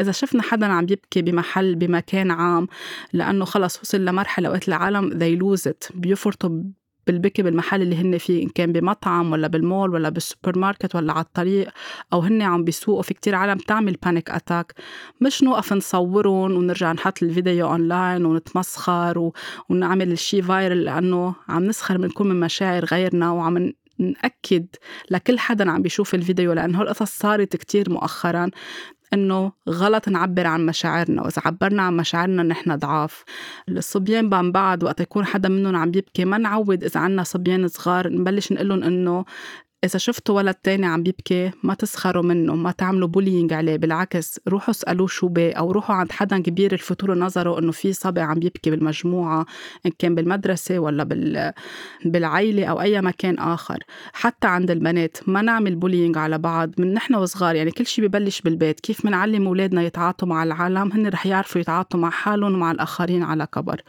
إذا 0.00 0.12
شفنا 0.12 0.42
حدا 0.42 0.66
عم 0.66 0.84
يبكي 0.84 1.22
بمحل 1.22 1.74
بمكان 1.74 2.30
عام 2.30 2.66
لأنه 3.12 3.44
خلص 3.44 3.80
وصل 3.80 4.04
لمرحلة 4.04 4.50
وقت 4.50 4.68
العالم 4.68 5.10
they 5.10 5.40
lose 5.42 5.70
it. 5.70 5.96
بيفرطوا 5.96 6.50
بالبكي 7.06 7.42
بالمحل 7.42 7.82
اللي 7.82 7.96
هن 7.96 8.18
فيه 8.18 8.42
إن 8.42 8.48
كان 8.48 8.72
بمطعم 8.72 9.32
ولا 9.32 9.46
بالمول 9.46 9.90
ولا 9.90 10.08
بالسوبر 10.08 10.58
ماركت 10.58 10.94
ولا 10.94 11.12
على 11.12 11.24
الطريق 11.24 11.68
أو 12.12 12.20
هن 12.20 12.42
عم 12.42 12.64
بيسوقوا 12.64 13.02
في 13.02 13.14
كتير 13.14 13.34
عالم 13.34 13.58
تعمل 13.58 13.96
panic 14.02 14.30
attack 14.30 14.74
مش 15.20 15.42
نوقف 15.42 15.72
نصورهم 15.72 16.52
ونرجع 16.52 16.92
نحط 16.92 17.22
الفيديو 17.22 17.66
أونلاين 17.66 18.24
ونتمسخر 18.24 19.18
و... 19.18 19.32
ونعمل 19.68 20.12
الشي 20.12 20.42
viral 20.42 20.84
لأنه 20.84 21.34
عم 21.48 21.64
نسخر 21.64 21.98
بنكون 21.98 22.28
من 22.28 22.40
مشاعر 22.40 22.84
غيرنا 22.84 23.30
وعم 23.30 23.72
نأكد 23.98 24.66
لكل 25.10 25.38
حدا 25.38 25.70
عم 25.70 25.82
بيشوف 25.82 26.14
الفيديو 26.14 26.52
لأنه 26.52 26.80
هالقصص 26.80 27.18
صارت 27.18 27.56
كتير 27.56 27.90
مؤخرا. 27.90 28.50
إنه 29.12 29.52
غلط 29.68 30.08
نعبر 30.08 30.46
عن 30.46 30.66
مشاعرنا 30.66 31.22
وإذا 31.22 31.42
عبرنا 31.44 31.82
عن 31.82 31.96
مشاعرنا 31.96 32.42
نحن 32.42 32.76
ضعاف. 32.76 33.24
الصبيان 33.68 34.28
بعد 34.52 34.84
وقت 34.84 35.00
يكون 35.00 35.24
حدا 35.24 35.48
منهم 35.48 35.76
عم 35.76 35.88
يبكي 35.88 36.24
ما 36.24 36.38
نعود 36.38 36.84
إذا 36.84 37.00
عنا 37.00 37.22
صبيان 37.22 37.68
صغار 37.68 38.08
نبلش 38.08 38.52
نقول 38.52 38.68
لهم 38.68 38.82
إنه 38.82 39.24
إذا 39.84 39.98
شفتوا 39.98 40.36
ولد 40.36 40.54
تاني 40.54 40.86
عم 40.86 41.02
بيبكي 41.02 41.50
ما 41.62 41.74
تسخروا 41.74 42.22
منه 42.22 42.54
ما 42.54 42.70
تعملوا 42.70 43.08
bullying 43.08 43.52
عليه 43.52 43.76
بالعكس 43.76 44.40
روحوا 44.48 44.70
اسألوه 44.70 45.06
شو 45.06 45.28
بي 45.28 45.50
أو 45.50 45.72
روحوا 45.72 45.94
عند 45.96 46.12
حدا 46.12 46.38
كبير 46.38 46.72
لفتوا 46.72 47.18
نظره 47.18 47.58
إنه 47.58 47.72
في 47.72 47.92
صبي 47.92 48.20
عم 48.20 48.38
بيبكي 48.38 48.70
بالمجموعة 48.70 49.46
إن 49.86 49.90
كان 49.98 50.14
بالمدرسة 50.14 50.78
ولا 50.78 51.04
بال... 51.04 51.52
بالعيلة 52.04 52.66
أو 52.66 52.80
أي 52.80 53.00
مكان 53.00 53.38
آخر. 53.38 53.78
حتى 54.12 54.46
عند 54.46 54.70
البنات 54.70 55.16
ما 55.26 55.42
نعمل 55.42 55.74
bullying 55.74 56.18
على 56.18 56.38
بعض 56.38 56.70
من 56.78 56.94
نحن 56.94 57.14
وصغار 57.14 57.54
يعني 57.54 57.70
كل 57.70 57.86
شيء 57.86 58.06
ببلش 58.06 58.40
بالبيت 58.40 58.80
كيف 58.80 59.04
منعلم 59.04 59.46
أولادنا 59.46 59.82
يتعاطوا 59.82 60.28
مع 60.28 60.42
العالم؟ 60.42 60.92
هن 60.92 61.06
رح 61.08 61.26
يعرفوا 61.26 61.60
يتعاطوا 61.60 62.00
مع 62.00 62.10
حالهم 62.10 62.54
ومع 62.54 62.70
الآخرين 62.70 63.22
على 63.22 63.46
كبر. 63.46 63.80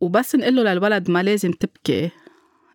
وبس 0.00 0.34
نقول 0.34 0.56
له 0.56 0.62
للولد 0.62 1.10
ما 1.10 1.22
لازم 1.22 1.50
تبكي. 1.50 2.10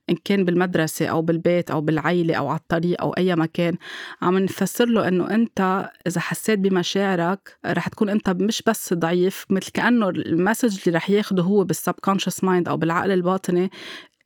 إن 0.10 0.16
كان 0.26 0.46
بالمدرسة 0.46 1.08
أو 1.08 1.22
بالبيت 1.22 1.72
أو 1.72 1.82
بالعيلة 1.82 2.36
أو 2.36 2.48
على 2.48 2.60
الطريق 2.60 3.02
أو 3.02 3.12
أي 3.12 3.36
مكان 3.36 3.78
عم 4.22 4.38
نفسر 4.38 4.86
له 4.86 5.08
إنه 5.08 5.30
أنت 5.36 5.90
إذا 6.08 6.22
حسيت 6.22 6.60
بمشاعرك 6.60 7.58
رح 7.66 7.88
تكون 7.88 8.10
أنت 8.10 8.30
مش 8.30 8.64
بس 8.68 8.94
ضعيف 8.94 9.46
مثل 9.50 9.72
كأنه 9.72 10.10
ال 10.10 10.18
message 10.19 10.80
اللي 10.88 10.98
رح 10.98 11.10
ياخده 11.10 11.44
هو 11.44 11.64
بال 11.64 11.75
subconscious 11.75 12.44
mind 12.44 12.70
أو 12.70 12.78
بالعقل 12.78 13.12
الباطني 13.12 13.72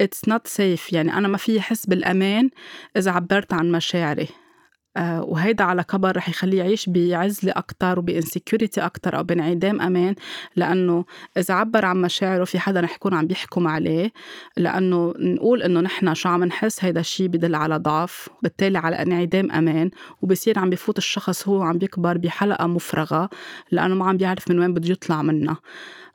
it's 0.02 0.30
not 0.30 0.48
safe 0.48 0.94
يعني 0.94 1.14
أنا 1.14 1.28
ما 1.28 1.38
في 1.38 1.62
حس 1.62 1.86
بالأمان 1.86 2.50
إذا 2.98 3.12
عبرت 3.12 3.54
عن 3.54 3.72
مشاعري. 3.72 4.43
وهيدا 4.98 5.64
على 5.64 5.84
كبر 5.84 6.18
رح 6.18 6.30
يخليه 6.30 6.58
يعيش 6.58 6.90
بعزلة 6.90 7.54
أكتر 7.56 8.00
وب 8.00 8.14
insecurity 8.14 8.86
أكتر 8.86 9.18
أو 9.18 9.24
بانعدام 9.24 9.82
أمان 9.82 10.16
لأنه 10.56 11.06
إذا 11.38 11.54
عبر 11.54 11.86
عن 11.86 12.02
مشاعره 12.02 12.44
في 12.44 12.60
حدا 12.60 12.80
رح 12.80 12.96
يكون 12.96 13.14
عم 13.14 13.28
بيحكم 13.28 13.68
عليه 13.68 14.12
لأنه 14.58 15.14
نقول 15.20 15.64
إنه 15.64 15.80
نحن 15.80 16.14
شو 16.14 16.30
عم 16.30 16.44
نحس 16.44 16.84
هيدا 16.84 17.00
الشيء 17.00 17.28
بدل 17.28 17.56
على 17.56 17.78
ضعف 17.78 18.30
بالتالي 18.44 18.78
على 18.78 19.02
انعدام 19.02 19.52
أمان 19.52 19.92
وبصير 20.22 20.60
عم 20.60 20.70
بفوت 20.70 20.98
الشخص 20.98 21.48
هو 21.48 21.62
عم 21.62 21.78
بيكبر 21.78 22.18
بحلقة 22.18 22.68
مفرغة 22.68 23.30
لأنه 23.72 23.96
ما 23.96 24.06
عم 24.10 24.18
بيعرف 24.18 24.52
من 24.52 24.60
وين 24.60 24.74
بده 24.74 24.92
يطلع 24.92 25.22
منها 25.22 25.58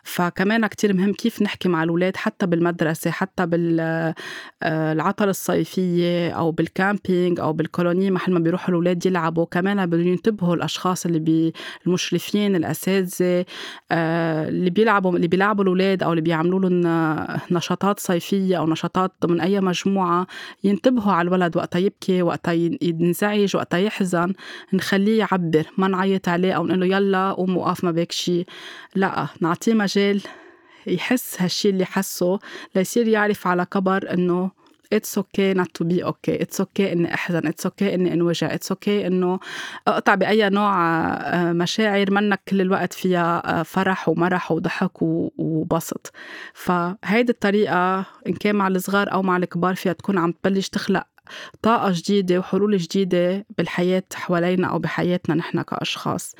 فكمان 0.08 0.66
كتير 0.66 0.94
مهم 0.94 1.12
كيف 1.12 1.42
نحكي 1.42 1.68
مع 1.68 1.82
الأولاد 1.82 2.16
حتى 2.16 2.46
بالمدرسة 2.46 3.10
حتى 3.10 3.46
بالعطل 3.46 5.24
آه، 5.24 5.30
الصيفية 5.30 6.30
أو 6.30 6.50
بال 6.50 6.70
camping 6.70 7.40
أو 7.40 7.52
بالكولوني 7.52 8.10
محل 8.10 8.32
ما 8.32 8.38
بيروحوا 8.38 8.68
الأولاد 8.68 9.06
يلعبوا. 9.06 9.44
كمان 9.44 9.86
بدهم 9.86 10.06
ينتبهوا 10.06 10.54
الأشخاص 10.54 11.06
اللي 11.06 11.18
بي 11.18 11.52
المشرفين 11.86 12.56
الأساتذة 12.56 13.44
آه، 13.92 14.48
اللي 14.48 14.70
بيلعبوا 14.70 15.16
اللي 15.16 15.28
بيلعبوا 15.28 15.64
الأولاد 15.64 16.02
أو 16.02 16.10
اللي 16.10 16.22
بيعملوا 16.22 16.60
لهم 16.60 16.80
نشاطات 17.50 18.00
صيفية 18.00 18.58
أو 18.58 18.66
نشاطات 18.66 19.12
ضمن 19.26 19.40
أي 19.40 19.60
مجموعة. 19.60 20.26
ينتبهوا 20.64 21.12
على 21.12 21.28
الولد 21.28 21.56
وقتها 21.56 21.78
يبكي 21.78 22.22
وقتها 22.22 22.52
ينزعج 22.82 23.56
وقتها 23.56 23.78
يحزن. 23.78 24.32
نخليه 24.72 25.18
يعبر 25.18 25.64
ما 25.78 25.88
نعيط 25.88 26.28
عليه 26.28 26.52
أو 26.52 26.66
نقول 26.66 26.80
له 26.80 26.86
يلا 26.86 27.32
قوم 27.32 27.56
وقف 27.56 27.84
ما 27.84 27.90
بك 27.90 28.12
شيء 28.12 28.46
لا 28.94 29.26
نعطيه 29.40 29.74
مجال 29.74 29.97
يحس 30.86 31.42
هالشي 31.42 31.68
اللي 31.70 31.84
حسه 31.84 32.38
ليصير 32.74 33.08
يعرف 33.08 33.46
على 33.46 33.64
كبر 33.64 34.12
إنه 34.12 34.50
it's 34.92 35.18
okay 35.18 35.54
not 35.54 35.70
to 35.74 35.84
be 35.84 36.04
okay 36.04 36.42
it's 36.42 36.60
okay 36.60 36.92
إني 36.92 37.14
أحزن. 37.14 37.46
it's 37.46 37.66
okay 37.66 37.94
إني 37.94 38.12
أنوجع. 38.12 38.54
it's 38.54 38.70
okay 38.72 39.06
إنه 39.06 39.38
أقطع 39.88 40.14
بأي 40.14 40.48
نوع 40.50 40.74
آه، 41.14 41.52
مشاعر 41.52 42.10
منك 42.10 42.40
كل 42.48 42.60
الوقت 42.60 42.92
فيها 42.92 43.60
آه، 43.60 43.62
فرح 43.62 44.08
ومرح 44.08 44.52
وضحك 44.52 45.02
وبسط. 45.02 46.12
فهيدي 46.54 47.32
الطريقة 47.32 47.98
إن 48.26 48.32
كان 48.40 48.54
مع 48.56 48.68
الصغار 48.68 49.12
أو 49.12 49.22
مع 49.22 49.36
الكبار 49.36 49.74
فيها 49.74 49.92
تكون 49.92 50.18
عم 50.18 50.32
تبلش 50.32 50.68
تخلق 50.68 51.04
طاقة 51.62 51.92
جديدة 51.94 52.38
وحلول 52.38 52.76
جديدة 52.76 53.46
بالحياة 53.58 54.02
حوالينا 54.14 54.66
أو 54.66 54.78
بحياتنا 54.78 55.34
نحن 55.34 55.62
كأشخاص. 55.62 56.34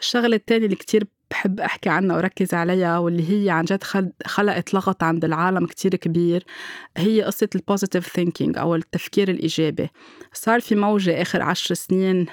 الشغلة 0.00 0.36
التانية 0.36 0.64
اللي 0.64 0.76
كتير 0.76 1.06
بحب 1.30 1.60
أحكي 1.60 1.88
عنها 1.88 2.16
وركز 2.16 2.54
عليها 2.54 2.98
واللي 2.98 3.30
هي 3.30 3.50
عن 3.50 3.64
جد 3.64 3.82
خلقت 4.26 4.74
لغط 4.74 5.02
عند 5.02 5.24
العالم 5.24 5.66
كتير 5.66 5.94
كبير. 5.94 6.44
هي 6.96 7.22
قصة 7.22 7.48
ال 7.54 7.60
positive 7.60 8.06
thinking 8.06 8.58
أو 8.58 8.74
التفكير 8.74 9.30
الإيجابي. 9.30 9.88
صار 10.32 10.60
في 10.60 10.74
موجة 10.74 11.22
آخر 11.22 11.42
عشر 11.42 11.74
سنين 11.74 12.26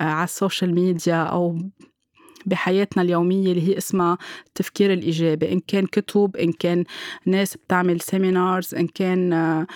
آه، 0.00 0.04
على 0.04 0.24
ال 0.24 0.31
social 0.31 0.74
media 0.74 1.22
أو 1.22 1.58
بحياتنا 2.46 3.02
اليومية 3.02 3.52
اللي 3.52 3.68
هي 3.68 3.78
اسمها 3.78 4.18
التفكير 4.46 4.92
الإيجابي. 4.92 5.52
إن 5.52 5.60
كان 5.60 5.86
كتب 5.86 6.36
إن 6.36 6.52
كان 6.52 6.84
ناس 7.26 7.56
بتعمل 7.56 8.00
seminars 8.00 8.74
إن 8.74 8.86
كان 8.86 9.32
آه، 9.32 9.66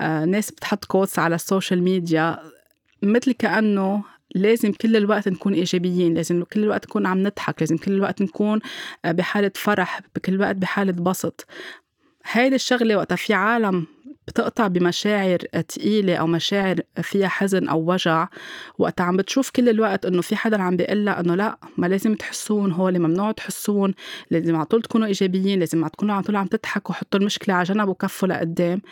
آه، 0.00 0.24
ناس 0.24 0.50
بتحط 0.50 0.84
quotes 0.84 1.18
على 1.18 1.34
ال 1.34 1.41
social 1.41 1.82
media. 1.82 2.38
مثل 3.02 3.32
كأنه 3.32 4.04
لازم 4.34 4.72
كل 4.72 4.96
الوقت 4.96 5.28
نكون 5.28 5.54
إيجابيين 5.54 6.14
لازم 6.14 6.42
كل 6.42 6.62
الوقت 6.64 6.86
نكون 6.86 7.06
عم 7.06 7.18
نضحك 7.22 7.56
لازم 7.60 7.76
كل 7.76 7.92
الوقت 7.92 8.22
نكون 8.22 8.60
بحالة 9.04 9.52
فرح 9.54 10.00
بكل 10.16 10.34
الوقت 10.34 10.56
بحالة 10.56 10.92
بسط. 10.92 11.46
هيدي 12.24 12.54
الشغلة 12.54 12.96
وقتها 12.96 13.16
في 13.16 13.34
عالم 13.34 13.86
بتقطع 14.28 14.66
بمشاعر 14.66 15.38
تقيلة 15.68 16.16
أو 16.16 16.26
مشاعر 16.26 16.80
فيها 17.02 17.28
حزن 17.28 17.68
أو 17.68 17.92
وجع 17.92 18.28
وقت 18.78 19.00
عم 19.00 19.16
بتشوف 19.16 19.50
كل 19.50 19.68
الوقت 19.68 20.06
إنه 20.06 20.22
في 20.22 20.36
حدا 20.36 20.62
عم 20.62 20.76
بيقول 20.76 21.08
إنه 21.08 21.34
لا 21.34 21.58
ما 21.76 21.86
لازم 21.86 22.14
تحسون 22.14 22.72
هو 22.72 22.88
اللي 22.88 22.98
ممنوع 22.98 23.32
تحسون 23.32 23.94
لازم 24.30 24.56
على 24.56 24.64
طول 24.64 24.82
تكونوا 24.82 25.06
إيجابيين 25.06 25.58
لازم 25.58 25.86
تكونوا 25.86 26.14
على 26.14 26.24
طول 26.24 26.36
عم 26.36 26.46
تضحكوا 26.46 26.94
حطوا 26.94 27.20
المشكلة 27.20 27.54
على 27.54 27.64
جنب 27.64 27.88
وكفوا 27.88 28.28
لقدام. 28.28 28.82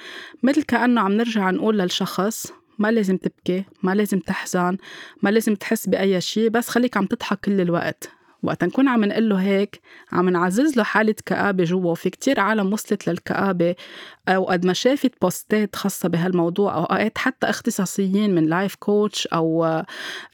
مثل 0.42 0.62
كأنه 0.62 1.00
عم 1.00 1.12
نرجع 1.12 1.50
نقول 1.50 1.78
للشخص 1.78 2.52
ما 2.78 2.90
لازم 2.90 3.16
تبكي 3.16 3.64
ما 3.82 3.94
لازم 3.94 4.18
تحزن 4.18 4.76
ما 5.22 5.30
لازم 5.30 5.54
تحس 5.54 5.86
بأي 5.86 6.20
شيء 6.20 6.48
بس 6.48 6.68
خليك 6.68 6.96
عم 6.96 7.06
تضحك 7.06 7.40
كل 7.40 7.60
الوقت. 7.60 8.10
وقت 8.42 8.64
نكون 8.64 8.88
عم 8.88 9.04
نقول 9.04 9.28
له 9.28 9.36
هيك 9.36 9.80
عم 10.12 10.28
نعزز 10.28 10.76
له 10.76 10.82
حالة 10.82 11.14
كآبة 11.26 11.64
جوا. 11.64 11.90
وفي 11.90 12.10
كتير 12.10 12.40
عالم 12.40 12.72
وصلت 12.72 13.08
للكآبة. 13.08 13.74
أو 14.28 14.44
قد 14.44 14.66
ما 14.66 14.72
شافت 14.72 15.12
posts 15.22 15.76
خاصة 15.76 16.08
بهالموضوع 16.08 16.74
أو 16.74 16.84
أوقات 16.84 17.18
حتى 17.18 17.50
اختصاصيين 17.50 18.34
من 18.34 18.46
life 18.46 18.74
coach 18.74 19.26
أو 19.26 19.82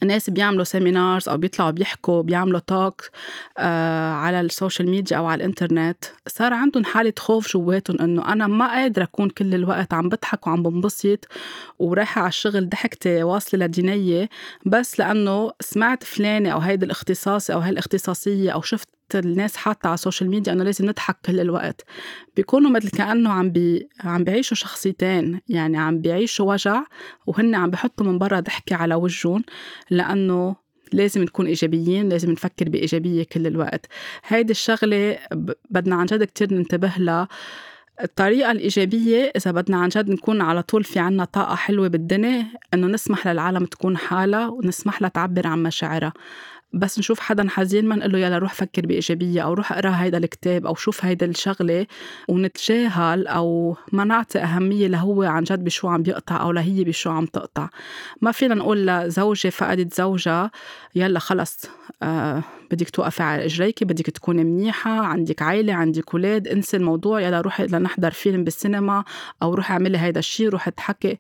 ناس 0.05 0.31
بيعملوا 0.31 0.65
seminars 0.65 1.29
أو 1.29 1.37
بيطلعوا 1.37 1.71
بيحكوا 1.71 2.23
بيعملوا 2.23 2.61
talk 2.61 3.11
آه، 3.59 4.13
على 4.13 4.41
ال 4.41 4.48
social 4.48 4.91
media 4.91 5.17
أو 5.17 5.27
على 5.27 5.39
الإنترنت 5.45 6.05
صار 6.27 6.53
عندهم 6.53 6.85
حالة 6.85 7.13
خوف 7.19 7.53
جواتهم 7.53 8.01
إنه 8.01 8.33
أنا 8.33 8.47
ما 8.47 8.69
قادرة 8.69 9.03
أكون 9.03 9.31
كل 9.31 9.55
الوقت 9.55 9.95
عم 9.95 10.09
بضحك 10.09 10.47
وعم 10.47 10.63
بنبسط 10.63 11.29
ورايحة 11.79 12.21
على 12.21 12.29
الشغل 12.29 12.69
ضحكتي 12.69 13.23
واصلة 13.23 13.67
لدينية 13.67 14.29
بس 14.67 14.99
لأنه 14.99 15.53
سمعت 15.61 16.05
فلانة 16.05 16.51
أو 16.51 16.59
هيدا 16.59 16.87
الاختصاصي 16.87 17.53
أو 17.53 17.59
هالاختصاصية 17.59 18.51
أو 18.51 18.63
شفت 18.63 18.94
الناس 19.15 19.57
حاطة 19.57 19.87
على 19.87 19.95
ال 19.95 20.00
social 20.00 20.31
media 20.31 20.53
انه 20.53 20.65
لازم 20.65 20.87
نضحك 20.87 21.17
كل 21.25 21.41
الوقت. 21.41 21.85
بيكونوا 22.37 22.71
مثل 22.71 22.91
كأنه 22.91 23.31
عم 23.31 23.51
بي 23.51 23.89
عم 24.01 24.25
بيعيشوا 24.25 24.57
شخصيتين 24.57 25.41
يعني 25.49 25.79
عم 25.79 26.01
بيعيشوا 26.01 26.53
وجع 26.53 26.83
وهن 27.27 27.55
عم 27.55 27.71
بحطوا 27.71 28.07
من 28.07 28.19
برا 28.19 28.41
ضحكة 28.41 28.77
على 28.77 28.95
وجههم 28.95 29.45
لأنه 29.91 30.57
لازم 30.93 31.23
نكون 31.23 31.47
إيجابيين 31.47 32.09
لازم 32.09 32.31
نفكر 32.31 32.69
بإيجابية 32.69 33.25
كل 33.25 33.47
الوقت. 33.47 33.87
هيدي 34.27 34.51
الشغلة 34.51 35.19
بدنا 35.71 35.97
عن 35.97 36.07
جد 36.07 36.25
كتير 36.25 36.55
ننتبه 36.55 36.93
لها. 36.99 37.29
الطريقة 38.03 38.51
الإيجابية 38.51 39.33
إذا 39.37 39.51
بدنا 39.51 39.77
عن 39.77 39.89
جد 39.89 40.11
نكون 40.11 40.41
على 40.41 40.63
طول 40.63 40.85
في 40.85 40.99
عنا 40.99 41.25
طاقة 41.25 41.55
حلوة 41.55 41.89
بالدنيا 41.89 42.47
إنه 42.75 42.87
نسمح 42.87 43.29
للعالم 43.29 43.65
تكون 43.65 43.97
حالها 43.97 44.49
ونسمح 44.49 45.03
لها 45.03 45.11
تعبر 45.11 45.47
عن 45.47 45.63
مشاعرها. 45.63 46.13
بس 46.75 46.99
نشوف 46.99 47.21
حدا 47.21 47.47
حزين 47.49 47.87
ما 47.89 47.97
نقول 47.97 48.13
له 48.13 48.19
يلا 48.19 48.39
روح 48.39 48.55
فكر 48.55 48.87
بإيجابية 48.87 49.43
أو 49.43 49.53
روح 49.53 49.73
أقرأ 49.73 49.91
هيدا 49.91 50.19
الكتاب 50.19 50.67
أو 50.67 50.75
شوف 50.75 51.05
هيدا 51.05 51.27
الشغلة 51.27 51.87
ونتجاهل 52.29 53.27
أو 53.27 53.77
ما 53.93 54.05
نعطي 54.05 54.39
أهمية 54.39 54.87
لهو 54.87 55.23
عن 55.23 55.45
جد 55.45 55.65
بشو 55.65 55.89
عم 55.89 56.03
بيقطع 56.03 56.43
أو 56.43 56.53
لهي 56.53 56.85
بشو 56.85 57.11
عم 57.11 57.27
تقطع. 57.27 57.69
ما 58.21 58.33
فينا 58.33 58.55
نقول 58.55 58.87
لزوجة 58.87 59.49
فقدت 59.49 59.95
زوجها 59.95 60.51
يلا 60.95 61.19
خلص 61.19 61.67
آه 62.03 62.43
بدك 62.71 62.91
توقفي 62.91 63.23
على 63.23 63.45
إجريك 63.45 63.85
بدك 63.85 64.07
تكوني 64.07 64.45
منيحة 64.45 64.91
عندك 64.91 65.43
عائلة 65.43 65.73
عندك 65.75 66.15
أولاد 66.15 66.49
انسي 66.49 66.77
الموضوع 66.77 67.21
يلا 67.21 67.41
روحي 67.41 67.67
لنحضر 67.67 68.11
فيلم 68.11 68.45
بالسينما 68.45 69.05
أو 69.43 69.55
روحي 69.55 69.73
اعملي 69.73 69.99
هيدا 69.99 70.19
الشيء 70.19 70.49
روحي 70.49 70.71
تحكي 70.71 71.19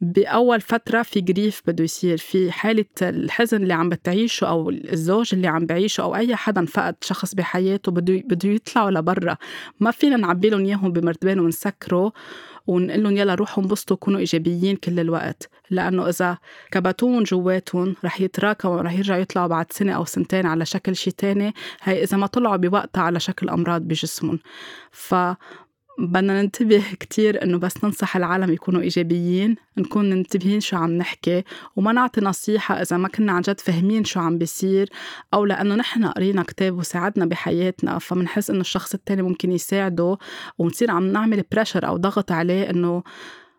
بأول 0.00 0.60
فترة 0.60 1.02
في 1.02 1.20
جريف 1.20 1.62
بده 1.66 1.84
يصير 1.84 2.18
في 2.18 2.52
حالة 2.52 2.84
الحزن 3.02 3.62
اللي 3.62 3.74
عم 3.74 3.88
بتعيشه 3.88 4.44
أو 4.44 4.70
الزوج 4.70 5.34
اللي 5.34 5.46
عم 5.46 5.66
بعيشه 5.66 6.02
أو 6.02 6.16
أي 6.16 6.36
حدا 6.36 6.64
فقد 6.66 6.96
شخص 7.00 7.34
بحياته 7.34 7.92
بده 7.92 8.22
بده 8.26 8.48
يطلعوا 8.48 8.90
لبرا. 8.90 9.36
ما 9.80 9.90
فينا 9.90 10.16
نعبي 10.16 10.50
لهم 10.50 10.64
إياهم 10.64 10.92
بمرتبين 10.92 11.40
ونسكروا. 11.40 12.10
ونقول 12.66 13.02
لهم 13.02 13.16
يلا 13.16 13.34
روحوا 13.34 13.64
انبسطوا 13.64 13.96
كونوا 13.96 14.20
إيجابيين 14.20 14.76
كل 14.76 15.00
الوقت 15.00 15.48
لأنه 15.70 16.08
إذا 16.08 16.38
كبتوهم 16.70 17.22
جواتهم 17.22 17.96
رح 18.04 18.20
يتراكموا 18.20 18.76
ورح 18.76 18.92
يرجعوا 18.92 19.20
يطلعوا 19.20 19.46
بعد 19.46 19.72
سنة 19.72 19.92
أو 19.92 20.04
سنتين 20.04 20.46
على 20.46 20.66
شكل 20.66 20.96
شيء 20.96 21.12
تاني 21.12 21.54
هي 21.82 22.02
إذا 22.02 22.16
ما 22.16 22.26
طلعوا 22.26 22.56
بوقتها 22.56 23.02
على 23.02 23.20
شكل 23.20 23.48
أمراض 23.48 23.82
بجسمهم. 23.82 24.38
ف 24.90 25.14
بدنا 25.98 26.42
ننتبه 26.42 26.82
كتير 27.00 27.42
إنه 27.42 27.58
بس 27.58 27.84
ننصح 27.84 28.16
العالم 28.16 28.52
يكونوا 28.52 28.80
إيجابيين 28.80 29.56
نكون 29.78 30.10
منتبهين 30.10 30.60
شو 30.60 30.76
عم 30.76 30.90
نحكي 30.90 31.44
وما 31.76 31.92
نعطي 31.92 32.20
نصيحة 32.20 32.82
إذا 32.82 32.96
ما 32.96 33.08
كنا 33.08 33.32
عن 33.32 33.40
جد 33.40 33.60
فاهمين 33.60 34.04
شو 34.04 34.20
عم 34.20 34.38
بيصير 34.38 34.90
أو 35.34 35.44
لأنه 35.44 35.74
نحن 35.74 36.04
قرينا 36.04 36.42
كتاب 36.42 36.78
وساعدنا 36.78 37.26
بحياتنا 37.26 37.98
فمنحس 37.98 38.50
إنه 38.50 38.60
الشخص 38.60 38.94
التاني 38.94 39.22
ممكن 39.22 39.52
يساعده 39.52 40.18
ونصير 40.58 40.90
عم 40.90 41.12
نعمل 41.12 41.44
بريشر 41.52 41.86
أو 41.86 41.96
ضغط 41.96 42.32
عليه 42.32 42.70
إنه 42.70 43.02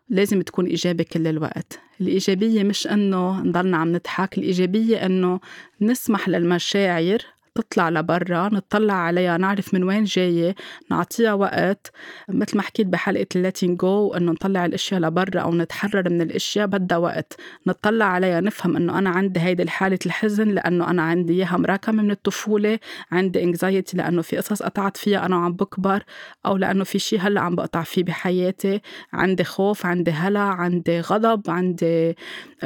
لازم 0.08 0.42
تكون 0.42 0.66
إيجابي 0.66 1.04
كل 1.04 1.26
الوقت. 1.26 1.80
الإيجابية 2.00 2.62
مش 2.62 2.86
إنه 2.86 3.40
نضلنا 3.40 3.76
عم 3.76 3.92
نضحك 3.92 4.38
الإيجابية 4.38 5.06
إنه 5.06 5.40
نسمح 5.80 6.28
للمشاعر 6.28 7.18
تطلع 7.56 7.88
لبرا 7.88 8.48
نطلع 8.52 8.94
عليها 8.94 9.36
نعرف 9.36 9.74
من 9.74 9.84
وين 9.84 10.04
جاية 10.04 10.54
نعطيها 10.90 11.34
وقت. 11.34 11.92
مثل 12.28 12.56
ما 12.56 12.62
حكيت 12.62 12.86
بحلقة 12.86 13.26
الليتين 13.36 13.76
جو 13.76 14.14
إنه 14.14 14.32
نطلع 14.32 14.64
الأشياء 14.64 15.00
لبرا 15.00 15.40
أو 15.40 15.54
نتحرر 15.54 16.10
من 16.10 16.20
الأشياء 16.22 16.66
بدها 16.66 16.98
وقت. 16.98 17.40
نطلع 17.66 18.04
عليها 18.04 18.40
نفهم 18.40 18.76
إنه 18.76 18.98
أنا 18.98 19.10
عندي 19.10 19.40
هيدي 19.40 19.62
الحالة 19.62 19.98
الحزن 20.06 20.48
لأنه 20.48 20.90
أنا 20.90 21.02
عندي 21.02 21.32
إياها 21.32 21.56
مراكمة 21.56 22.02
من 22.02 22.10
الطفولة 22.10 22.78
عندي 23.12 23.42
انكزايتي 23.42 23.96
لأنه 23.96 24.22
في 24.22 24.36
قصص 24.36 24.62
قطعت 24.62 24.96
فيها 24.96 25.26
أنا 25.26 25.36
وعم 25.36 25.52
بكبر 25.52 26.02
أو 26.46 26.56
لأنه 26.56 26.84
في 26.84 26.98
شيء 26.98 27.20
هلأ 27.20 27.40
عم 27.40 27.54
بقطع 27.54 27.82
فيه 27.82 28.04
بحياتي. 28.04 28.80
عندي 29.12 29.44
خوف 29.44 29.86
عندي 29.86 30.10
هلع 30.10 30.40
عندي 30.40 31.00
غضب 31.00 31.42
عندي 31.50 32.16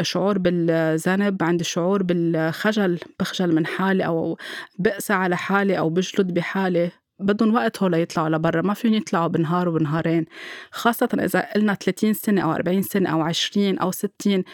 شعور 0.03 0.38
بالذنب 0.38 1.42
عندي 1.42 1.64
شعور 1.64 2.03
بالخجل 2.03 2.98
بخجل 3.20 3.55
من 3.55 3.66
حالي 3.66 4.07
أو 4.07 4.38
بقسى 4.80 5.12
على 5.12 5.36
حالي 5.36 5.78
أو 5.78 5.90
بجلد 5.90 6.34
بحالي 6.34 6.90
بدهم 7.20 7.54
وقت 7.54 7.82
هول 7.82 7.94
يطلعوا 7.94 8.28
لبرا 8.28 8.62
ما 8.62 8.74
فيهم 8.74 8.94
يطلعوا 8.94 9.26
بنهار 9.26 9.68
وبنهارين. 9.68 10.24
خاصة 10.70 11.08
إذا 11.14 11.48
قلنا 11.54 11.74
30 11.74 12.12
سنة 12.12 12.40
أو 12.40 12.52
40 12.52 12.82
سنة 12.82 13.10
أو 13.10 13.20
20 13.20 13.78
أو 13.78 13.90
60 13.90 14.44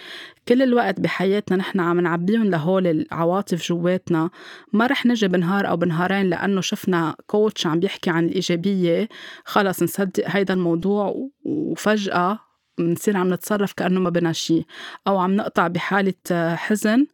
كل 0.49 0.63
الوقت 0.63 1.01
بحياتنا 1.01 1.57
نحن 1.57 1.81
عم 1.81 2.01
نعبيهم 2.01 2.45
لهول 2.45 2.87
العواطف 2.87 3.69
جواتنا. 3.69 4.31
ما 4.73 4.87
رح 4.87 5.07
نجي 5.07 5.29
بنهار 5.29 5.69
أو 5.69 5.77
بنهارين 5.77 6.27
لأنه 6.27 6.61
شفنا 6.61 7.17
كوتش 7.27 7.67
عم 7.67 7.81
بيحكي 7.81 8.11
عن 8.11 8.25
الإيجابية. 8.25 9.09
خلص 9.45 9.83
نصدق 9.83 10.25
هيدا 10.27 10.55
الموضوع 10.55 11.29
وفجأة 11.45 12.46
بنصير 12.79 13.17
عم 13.17 13.35
نتصرف 13.35 13.73
كأنه 13.73 14.01
ما 14.01 14.11
بنا 14.11 14.33
شيء 14.33 14.65
أو 15.07 15.19
عم 15.19 15.37
نقطع 15.37 15.67
بحالة 15.69 16.15
حزن. 16.55 17.07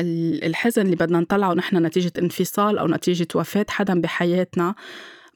الحزن 0.00 0.82
اللي 0.82 0.96
بدنا 0.96 1.20
نطلعه 1.20 1.54
نحن 1.54 1.86
نتيجة 1.86 2.12
انفصال 2.18 2.78
أو 2.78 2.88
نتيجة 2.88 3.28
وفاة 3.34 3.66
حدا 3.68 4.00
بحياتنا. 4.00 4.74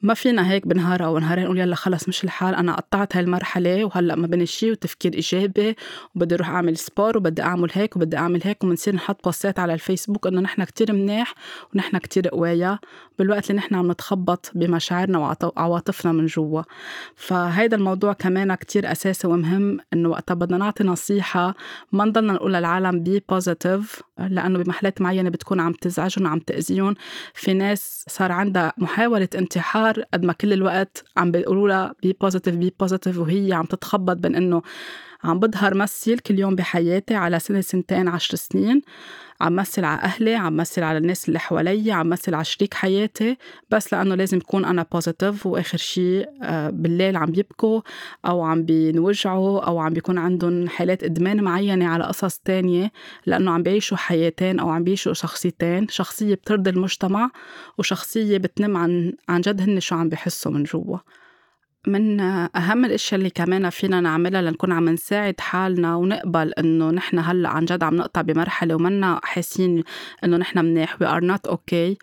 ما 0.03 0.13
فينا 0.13 0.51
هيك 0.51 0.67
بنهار 0.67 1.05
أو 1.05 1.19
نهارين 1.19 1.45
نقول 1.45 1.59
يلا 1.59 1.75
خلص 1.75 2.07
مش 2.07 2.23
الحال 2.23 2.55
أنا 2.55 2.75
قطعت 2.75 3.15
هاي 3.15 3.23
المرحلة 3.23 3.85
وهلأ 3.85 4.15
ما 4.15 4.27
بني 4.27 4.45
شيء 4.45 4.71
وتفكير 4.71 5.13
إيجابي 5.13 5.75
وبدي 6.15 6.35
أروح 6.35 6.49
أعمل 6.49 6.77
سبور 6.77 7.17
وبدي 7.17 7.41
أعمل 7.41 7.69
هيك 7.73 7.95
وبدي 7.95 8.17
أعمل 8.17 8.41
هيك 8.43 8.63
وبنصير 8.63 8.95
نحط 8.95 9.23
بوستات 9.23 9.59
على 9.59 9.73
الفيسبوك 9.73 10.27
إنه 10.27 10.41
نحن 10.41 10.63
كتير 10.63 10.93
منيح 10.93 11.33
ونحن 11.73 11.97
كتير 11.97 12.27
قوايا 12.27 12.79
بالوقت 13.19 13.49
اللي 13.49 13.57
نحن 13.57 13.75
عم 13.75 13.91
نتخبط 13.91 14.51
بمشاعرنا 14.55 15.17
وعواطفنا 15.17 16.11
من 16.11 16.25
جوا. 16.25 16.61
فهيدا 17.15 17.77
الموضوع 17.77 18.13
كمان 18.13 18.55
كتير 18.55 18.91
أساسي 18.91 19.27
ومهم 19.27 19.79
إنه 19.93 20.09
وقتها 20.09 20.33
بدنا 20.33 20.57
نعطي 20.57 20.83
نصيحة 20.83 21.55
ما 21.91 22.05
نضلنا 22.05 22.33
نقول 22.33 22.53
للعالم 22.53 23.03
be 23.03 23.23
positive 23.29 24.01
لأنه 24.17 24.59
بمحلات 24.63 25.01
معينة 25.01 25.29
بتكون 25.29 25.59
عم 25.59 25.73
تزعجهم 25.73 26.25
وعم 26.25 26.39
تأذيهم. 26.39 26.95
في 27.33 27.53
ناس 27.53 28.05
صار 28.09 28.31
عندها 28.31 28.73
محاولة 28.77 29.29
انتحار 29.35 29.90
صار 29.95 30.03
قد 30.13 30.23
ما 30.25 30.33
كل 30.33 30.53
الوقت 30.53 31.03
عم 31.17 31.31
بيقولوا 31.31 31.67
لها 31.67 31.93
be 32.03 32.13
positive 32.21 32.55
be 32.55 32.73
positive 32.79 33.17
وهي 33.17 33.53
عم 33.53 33.65
تتخبط 33.65 34.17
بين 34.17 34.35
إنه 34.35 34.61
عم 35.23 35.39
بظهر 35.39 35.73
مثل 35.73 36.19
كل 36.19 36.39
يوم 36.39 36.55
بحياتي 36.55 37.15
على 37.15 37.39
سنة 37.39 37.61
سنتين 37.61 38.07
عشر 38.07 38.35
سنين. 38.35 38.81
عم 39.41 39.55
مثل 39.55 39.85
على 39.85 40.01
أهلي 40.01 40.35
عم 40.35 40.55
مثل 40.57 40.83
على 40.83 40.97
الناس 40.97 41.27
اللي 41.27 41.39
حوالي 41.39 41.91
عم 41.91 42.09
مثل 42.09 42.33
على 42.33 42.45
شريك 42.45 42.73
حياتي 42.73 43.37
بس 43.69 43.93
لأنه 43.93 44.15
لازم 44.15 44.37
يكون 44.37 44.65
أنا 44.65 44.85
بوزيتيف 44.91 45.45
وآخر 45.45 45.77
شيء 45.77 46.29
آه، 46.43 46.69
بالليل 46.69 47.17
عم 47.17 47.31
بيبكوا 47.31 47.81
أو 48.25 48.43
عم 48.43 48.63
بينوجعوا 48.63 49.59
أو 49.61 49.79
عم 49.79 49.93
بيكون 49.93 50.17
عندهم 50.17 50.67
حالات 50.67 51.03
إدمان 51.03 51.43
معينة 51.43 51.87
على 51.87 52.03
قصص 52.03 52.37
تانية 52.37 52.91
لأنه 53.25 53.51
عم 53.51 53.63
بيعيشوا 53.63 53.97
حياتين 53.97 54.59
أو 54.59 54.69
عم 54.69 54.83
بيعيشوا 54.83 55.13
شخصيتين 55.13 55.87
شخصية 55.87 56.35
بترضي 56.35 56.69
المجتمع 56.69 57.29
وشخصية 57.77 58.37
بتنم 58.37 58.77
عن 58.77 59.13
عن 59.29 59.41
جد 59.41 59.61
هن 59.61 59.79
شو 59.79 59.95
عم 59.95 60.09
بيحسوا 60.09 60.51
من 60.51 60.63
جوا. 60.63 60.97
من 61.87 62.19
أهم 62.55 62.85
الأشياء 62.85 63.19
اللي 63.19 63.29
كمان 63.29 63.69
فينا 63.69 64.01
نعملها 64.01 64.41
لنكون 64.41 64.71
عم 64.71 64.89
نساعد 64.89 65.39
حالنا 65.39 65.95
ونقبل 65.95 66.53
إنه 66.53 66.91
نحن 66.91 67.19
هلأ 67.19 67.49
عن 67.49 67.65
جد 67.65 67.83
عم 67.83 67.95
نقطع 67.95 68.21
بمرحلة 68.21 68.75
ومنا 68.75 69.19
حاسين 69.23 69.83
إنه 70.23 70.37
نحن 70.37 70.59
منيح. 70.59 70.95
We 70.95 71.05
are 71.05 71.21
not 71.21 71.51
okay. 71.51 71.97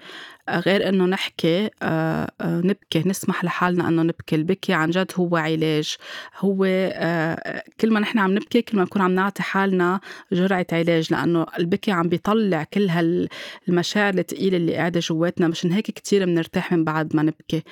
غير 0.57 0.89
إنه 0.89 1.05
نحكي 1.07 1.71
آه، 1.83 2.31
آه، 2.41 2.61
نبكي 2.61 3.03
نسمح 3.07 3.45
لحالنا 3.45 3.89
إنه 3.89 4.03
نبكي. 4.03 4.37
البكي 4.37 4.73
عن 4.73 4.91
جد 4.91 5.13
هو 5.17 5.37
علاج. 5.37 5.97
هو 6.39 6.65
آه، 6.65 7.65
كل 7.81 7.93
ما 7.93 8.01
نحن 8.01 8.19
عم 8.19 8.35
نبكي 8.35 8.63
كل 8.63 8.77
ما 8.77 8.83
نكون 8.85 9.03
عم 9.03 9.15
نعطي 9.15 9.43
حالنا 9.43 10.01
جرعة 10.33 10.67
علاج. 10.73 11.13
لأنه 11.13 11.47
البكي 11.59 11.91
عم 11.93 12.09
بيطلع 12.09 12.65
كل 12.65 12.89
هالمشاعر 12.89 14.15
الثقيلة 14.15 14.57
اللي 14.57 14.75
قاعدة 14.75 15.01
جواتنا. 15.01 15.49
مشان 15.49 15.73
هيك 15.73 15.87
كتير 15.91 16.25
بنرتاح 16.25 16.73
من 16.73 16.85
بعد 16.85 17.17
ما 17.17 17.23
نبكي. 17.23 17.63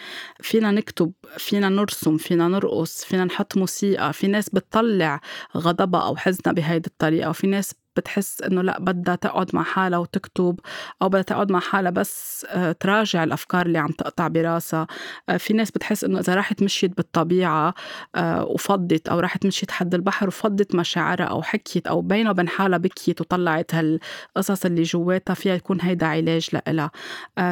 فينا 0.40 0.70
نكتب 0.70 1.12
فينا 1.38 1.68
نرسم 1.68 2.16
فينا 2.16 2.48
نرقص 2.48 3.04
فينا 3.04 3.24
نحط 3.24 3.56
موسيقى. 3.56 4.12
في 4.12 4.26
ناس 4.26 4.48
بتطلع 4.50 5.20
غضبها 5.56 6.06
أو 6.06 6.16
حزنها 6.16 6.54
بهيدي 6.54 6.86
الطريقة. 6.86 7.30
وفي 7.30 7.46
ناس 7.46 7.74
بتحس 7.96 8.42
إنه 8.42 8.62
لا 8.62 8.80
بدها 8.80 9.14
تقعد 9.14 9.50
مع 9.54 9.62
حالها 9.62 9.98
وتكتب 9.98 10.60
أو 11.02 11.08
بدها 11.08 11.22
تقعد 11.22 11.52
مع 11.52 11.60
حالها 11.60 11.90
بس 11.90 12.46
آه، 12.50 12.72
تراجع 12.72 13.24
الأفكار 13.24 13.66
اللي 13.66 13.78
عم 13.78 13.88
تقطع 13.90 14.28
براسها. 14.28 14.86
آه، 15.28 15.36
في 15.36 15.52
ناس 15.54 15.70
بتحس 15.70 16.04
إنه 16.04 16.18
إذا 16.18 16.34
راحت 16.34 16.62
مشيت 16.62 16.96
بالطبيعة 16.96 17.74
آه، 18.14 18.44
وفضت 18.44 19.08
أو 19.08 19.20
راحت 19.20 19.46
مشيت 19.46 19.70
حد 19.70 19.94
البحر 19.94 20.28
وفضت 20.28 20.74
مشاعرها 20.74 21.26
أو 21.26 21.42
حكيت 21.42 21.86
أو 21.86 22.00
بينها 22.02 22.30
وبين 22.30 22.48
حالها 22.48 22.78
بكيت 22.78 23.20
وطلعت 23.20 23.74
هالقصص 23.74 24.64
اللي 24.64 24.82
جواتها 24.82 25.34
فيها 25.34 25.54
يكون 25.54 25.80
هيدا 25.80 26.06
علاج 26.06 26.48
لإلها. 26.52 26.90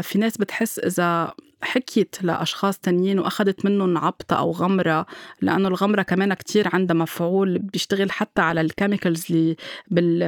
في 0.03 0.19
ناس 0.19 0.37
بتحس 0.37 0.79
إذا 0.79 1.35
حكيت 1.65 2.17
لأشخاص 2.23 2.79
تانيين 2.79 3.19
وأخذت 3.19 3.65
منهم 3.65 3.99
عبطة 3.99 4.37
أو 4.37 4.51
غمرة 4.51 5.07
لأنه 5.41 5.69
الغمرة 5.69 6.03
كمان 6.03 6.35
كتير 6.35 6.69
عندها 6.73 6.97
مفعول 6.97 7.59
بيشتغل 7.59 8.11
حتى 8.13 8.43
على 8.43 8.61
ال 8.61 8.67
chemicals 8.67 9.25
اللي 9.31 9.57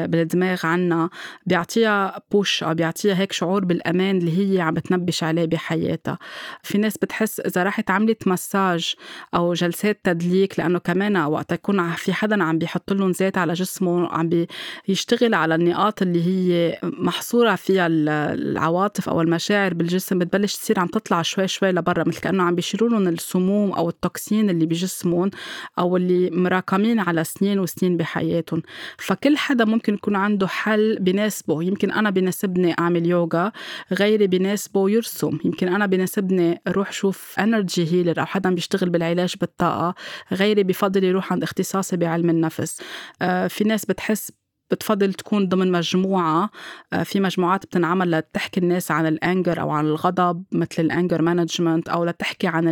بالدماغ 0.06 0.66
عنا. 0.66 1.10
بيعطيها 1.46 2.22
push 2.32 2.62
أو 2.62 2.74
بيعطيها 2.74 3.14
هيك 3.14 3.32
شعور 3.32 3.64
بالأمان 3.64 4.18
اللي 4.18 4.54
هي 4.54 4.60
عم 4.60 4.74
بتنبش 4.74 5.24
عليه 5.24 5.44
بحياتها. 5.44 6.18
في 6.62 6.78
ناس 6.78 6.98
بتحس 6.98 7.40
إذا 7.40 7.62
راحت 7.62 7.90
عملت 7.90 8.28
مساج 8.28 8.94
أو 9.34 9.54
جلسات 9.54 10.00
تدليك 10.04 10.58
لأنه 10.58 10.78
كمان 10.78 11.16
وقت 11.16 11.52
يكون 11.52 11.92
في 11.92 12.12
حدا 12.12 12.44
عم 12.44 12.58
بيحط 12.58 12.92
لهم 12.92 13.12
زيت 13.12 13.38
على 13.38 13.52
جسمه 13.52 14.08
عم 14.12 14.46
بيشتغل 14.88 15.34
على 15.34 15.54
النقاط 15.54 16.02
اللي 16.02 16.26
هي 16.26 16.78
محصورة 16.82 17.54
فيها 17.54 17.86
العواطف 17.86 19.08
أو 19.08 19.20
المشاعر 19.20 19.74
بالجسم 19.74 20.18
بتبلش 20.18 20.56
تصير 20.56 20.80
عم 20.80 20.86
تطلع 20.86 21.22
شوي 21.26 21.48
شوي 21.48 21.72
لبرا 21.72 22.08
مثل 22.08 22.20
كأنه 22.20 22.42
عم 22.42 22.54
بيشيلوا 22.54 22.88
لهم 22.88 23.08
السموم 23.08 23.72
أو 23.72 23.88
ال 23.88 23.99
toxin 23.99 24.50
اللي 24.50 24.66
بجسمهم 24.66 25.30
أو 25.78 25.96
اللي 25.96 26.30
مراكمين 26.30 27.00
على 27.00 27.24
سنين 27.24 27.58
وسنين 27.58 27.96
بحياتهم. 27.96 28.62
فكل 28.98 29.36
حدا 29.36 29.64
ممكن 29.64 29.94
يكون 29.94 30.16
عنده 30.16 30.46
حل 30.46 30.98
بناسبه. 31.00 31.62
يمكن 31.62 31.90
أنا 31.90 32.10
بناسبني 32.10 32.74
أعمل 32.78 33.06
يوغا 33.06 33.52
غيري 33.92 34.26
بناسبه 34.26 34.90
يرسم. 34.90 35.38
يمكن 35.44 35.68
أنا 35.68 35.86
بناسبني 35.86 36.60
أروح 36.68 36.92
شوف 36.92 37.34
energy 37.38 37.92
healer 37.92 38.20
أو 38.20 38.26
حدا 38.26 38.54
بيشتغل 38.54 38.90
بالعلاج 38.90 39.34
بالطاقة. 39.40 39.94
غيري 40.32 40.62
بفضل 40.62 41.04
يروح 41.04 41.32
عند 41.32 41.42
اختصاصي 41.42 41.96
بعلم 41.96 42.30
النفس. 42.30 42.80
آه، 43.22 43.46
في 43.46 43.64
ناس 43.64 43.84
بتحس 43.84 44.32
بتفضل 44.70 45.14
تكون 45.14 45.48
ضمن 45.48 45.72
مجموعة 45.72 46.50
آه، 46.92 47.02
في 47.02 47.20
مجموعات 47.20 47.66
بتنعمل 47.66 48.10
لتحكي 48.10 48.60
الناس 48.60 48.90
عن 48.90 49.06
ال 49.06 49.15
anger 49.15 49.60
أو 49.60 49.70
عن 49.70 49.86
الغضب 49.86 50.44
مثل 50.52 50.82
ال 50.82 50.89
anger 50.89 51.22
management 51.22 51.88
أو 51.88 52.04
لتحكي 52.04 52.46
عن 52.46 52.68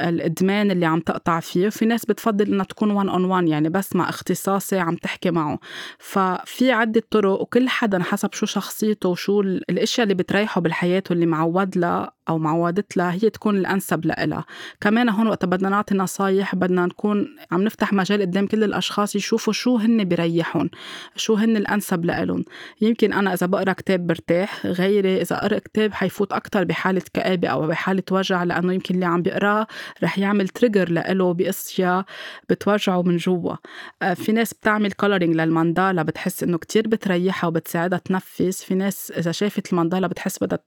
الإدمان 0.00 0.70
اللي 0.70 0.86
عم 0.86 1.00
تقطع 1.00 1.40
فيه. 1.40 1.68
في 1.68 1.86
ناس 1.86 2.06
بتفضل 2.06 2.46
إنها 2.46 2.64
تكون 2.64 2.90
1 2.90 3.08
اون 3.08 3.24
1 3.24 3.48
يعني 3.48 3.68
بس 3.68 3.96
مع 3.96 4.08
اختصاصي 4.08 4.78
عم 4.78 4.96
تحكي 4.96 5.30
معه. 5.30 5.58
ففي 5.98 6.72
عدة 6.72 7.02
طرق 7.10 7.40
وكل 7.40 7.68
حدا 7.68 8.02
حسب 8.02 8.32
شو 8.32 8.46
شخصيته 8.46 9.08
وشو 9.08 9.40
الأشياء 9.40 10.02
اللي 10.02 10.14
بتريحه 10.14 10.60
بالحياة 10.60 11.02
واللي 11.10 11.26
معود 11.26 11.78
لها 11.78 12.12
أو 12.30 12.38
معودت 12.38 12.96
لها 12.96 13.12
هي 13.12 13.30
تكون 13.30 13.56
الأنسب 13.56 14.06
لها 14.06 14.44
كمان 14.80 15.08
هون 15.08 15.26
وقت 15.26 15.44
بدنا 15.44 15.68
نعطي 15.68 15.94
نصايح 15.94 16.54
بدنا 16.54 16.86
نكون 16.86 17.36
عم 17.52 17.62
نفتح 17.62 17.92
مجال 17.92 18.20
قدام 18.20 18.46
كل 18.46 18.64
الأشخاص 18.64 19.16
يشوفوا 19.16 19.52
شو 19.52 19.76
هن 19.76 20.08
بريحهم 20.08 20.70
شو 21.16 21.34
هن 21.34 21.56
الأنسب 21.56 22.04
لهم 22.04 22.44
يمكن 22.80 23.12
أنا 23.12 23.34
إذا 23.34 23.46
بقرأ 23.46 23.72
كتاب 23.72 24.06
برتاح 24.06 24.66
غيري 24.66 25.22
إذا 25.22 25.36
قرأ 25.36 25.58
كتاب 25.58 25.92
حيفوت 25.92 26.32
أكثر 26.32 26.64
بحالة 26.64 27.02
كآبة 27.14 27.48
أو 27.48 27.66
بحالة 27.66 28.02
وجع 28.10 28.42
لأنه 28.42 28.72
يمكن 28.72 28.94
اللي 28.94 29.06
عم 29.06 29.22
بيقراه 29.22 29.66
رح 30.02 30.18
يعمل 30.18 30.48
trigger 30.48 30.90
لإله 30.90 31.34
بأشياء 31.34 32.04
بتوجعه 32.50 33.02
من 33.02 33.16
جوا. 33.16 33.54
آه، 34.02 34.14
في 34.14 34.32
ناس 34.32 34.54
بتعمل 34.54 34.92
coloring 34.92 35.34
للمندالا 35.36 36.02
بتحس 36.02 36.42
إنه 36.42 36.58
كتير 36.58 36.88
بتريحها 36.88 37.48
وبتساعدها 37.48 37.98
تنفس. 37.98 38.64
في 38.64 38.74
ناس 38.74 39.12
إذا 39.16 39.32
شافت 39.32 39.72
المندالا 39.72 40.06
بتحس 40.06 40.44
بدها 40.44 40.58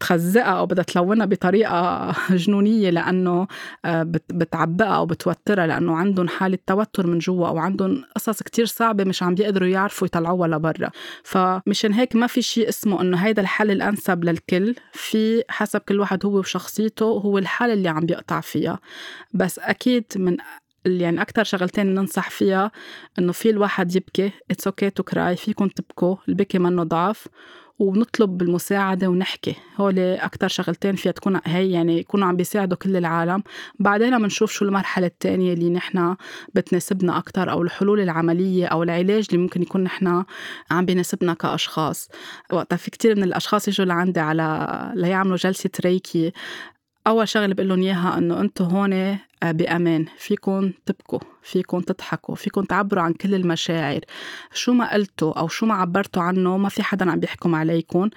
تخزقها 0.00 0.44
أو 0.44 0.66
بدها 0.66 0.84
تلونها 0.84 1.26
بطريقة 1.26 2.12
جنونية 2.30 2.90
لأنه 2.90 3.46
آه، 3.84 4.02
بتعبقها 4.30 4.96
أو 4.96 5.06
بتوترها 5.06 5.66
لأنه 5.66 5.96
عندهم 5.96 6.28
حالة 6.28 6.58
توتر 6.66 7.06
من 7.06 7.18
جوا 7.18 7.48
أو 7.48 7.58
عندهم 7.58 8.04
قصص 8.16 8.42
كتير 8.42 8.66
صعبة 8.66 9.04
مش 9.04 9.22
عم 9.22 9.34
بيقدروا 9.34 9.68
يعرفوا 9.68 10.06
يطلعوها 10.06 10.48
لبرا. 10.48 10.90
فمشان 11.24 11.92
هيك 11.92 12.16
ما 12.16 12.26
في 12.26 12.42
شيء 12.42 12.68
اسمه 12.68 13.00
إنه 13.00 13.16
هيدا 13.16 13.42
الحل 13.42 13.70
الأنسب 13.70 14.24
للكل. 14.24 14.74
في 14.92 15.44
حسب 15.48 15.80
كل 15.80 16.00
واحد 16.00 16.26
هو 16.26 16.38
وشخصيته 16.38 17.04
هو 17.04 17.38
الحالة 17.38 17.72
اللي 17.72 17.88
عم 17.88 18.06
بيقطع 18.06 18.40
فيها. 18.40 18.78
بس 19.34 19.58
أكيد 19.58 20.04
من 20.16 20.36
يعني 20.84 21.22
أكتر 21.22 21.44
شغلتين 21.44 21.94
ننصح 21.94 22.30
فيها 22.30 22.70
إنه 23.18 23.32
في 23.32 23.50
الواحد 23.50 23.96
يبكي 23.96 24.30
it's 24.50 24.66
okay 24.66 24.90
to 24.90 25.02
cry 25.02 25.36
فيكم 25.36 25.68
تبكوا 25.68 26.16
البكي 26.28 26.58
منه 26.58 26.82
ضعف. 26.82 27.28
ونطلب 27.80 28.38
بالمساعدة 28.38 29.08
ونحكي. 29.08 29.54
هول 29.76 29.98
أكتر 29.98 30.48
شغلتين 30.48 30.96
فيها 30.96 31.12
تكون 31.12 31.40
هي 31.44 31.70
يعني 31.70 31.98
يكونوا 31.98 32.28
عم 32.28 32.36
بيساعدوا 32.36 32.76
كل 32.76 32.96
العالم. 32.96 33.42
بعدين 33.78 34.18
بنشوف 34.18 34.52
شو 34.52 34.64
المرحلة 34.64 35.06
الثانية 35.06 35.52
اللي 35.52 35.70
نحن 35.70 36.16
بتناسبنا 36.54 37.18
أكتر 37.18 37.50
أو 37.50 37.62
الحلول 37.62 38.00
العملية 38.00 38.66
أو 38.66 38.82
العلاج 38.82 39.26
اللي 39.30 39.42
ممكن 39.42 39.62
يكون 39.62 39.82
نحن 39.82 40.24
عم 40.70 40.84
بيناسبنا 40.84 41.34
كأشخاص. 41.34 42.08
وقتها 42.52 42.76
في 42.76 42.90
كتير 42.90 43.16
من 43.16 43.22
الأشخاص 43.22 43.68
يجوا 43.68 43.86
لعندي 43.86 44.20
على 44.20 44.68
ليعملوا 44.94 45.36
جلسة 45.36 45.70
ريكي. 45.84 46.32
أول 47.06 47.28
شغلة 47.28 47.54
بقول 47.54 47.68
لهم 47.68 47.82
إياها 47.82 48.18
إنه 48.18 48.40
أنتم 48.40 48.64
هون 48.64 49.18
بأمان. 49.44 50.06
فيكم 50.18 50.72
تبكوا 50.86 51.18
فيكم 51.42 51.80
تضحكوا 51.80 52.34
فيكم 52.34 52.64
تعبروا 52.64 53.02
عن 53.02 53.12
كل 53.12 53.34
المشاعر. 53.34 54.00
شو 54.54 54.72
ما 54.72 54.94
قلتوا 54.94 55.32
أو 55.32 55.48
شو 55.48 55.66
ما 55.66 55.74
عبرتوا 55.74 56.22
عنه 56.22 56.56
ما 56.56 56.68
في 56.68 56.82
حدا 56.82 57.10
عم 57.10 57.20
بيحكم 57.20 57.54
عليكم 57.54 58.10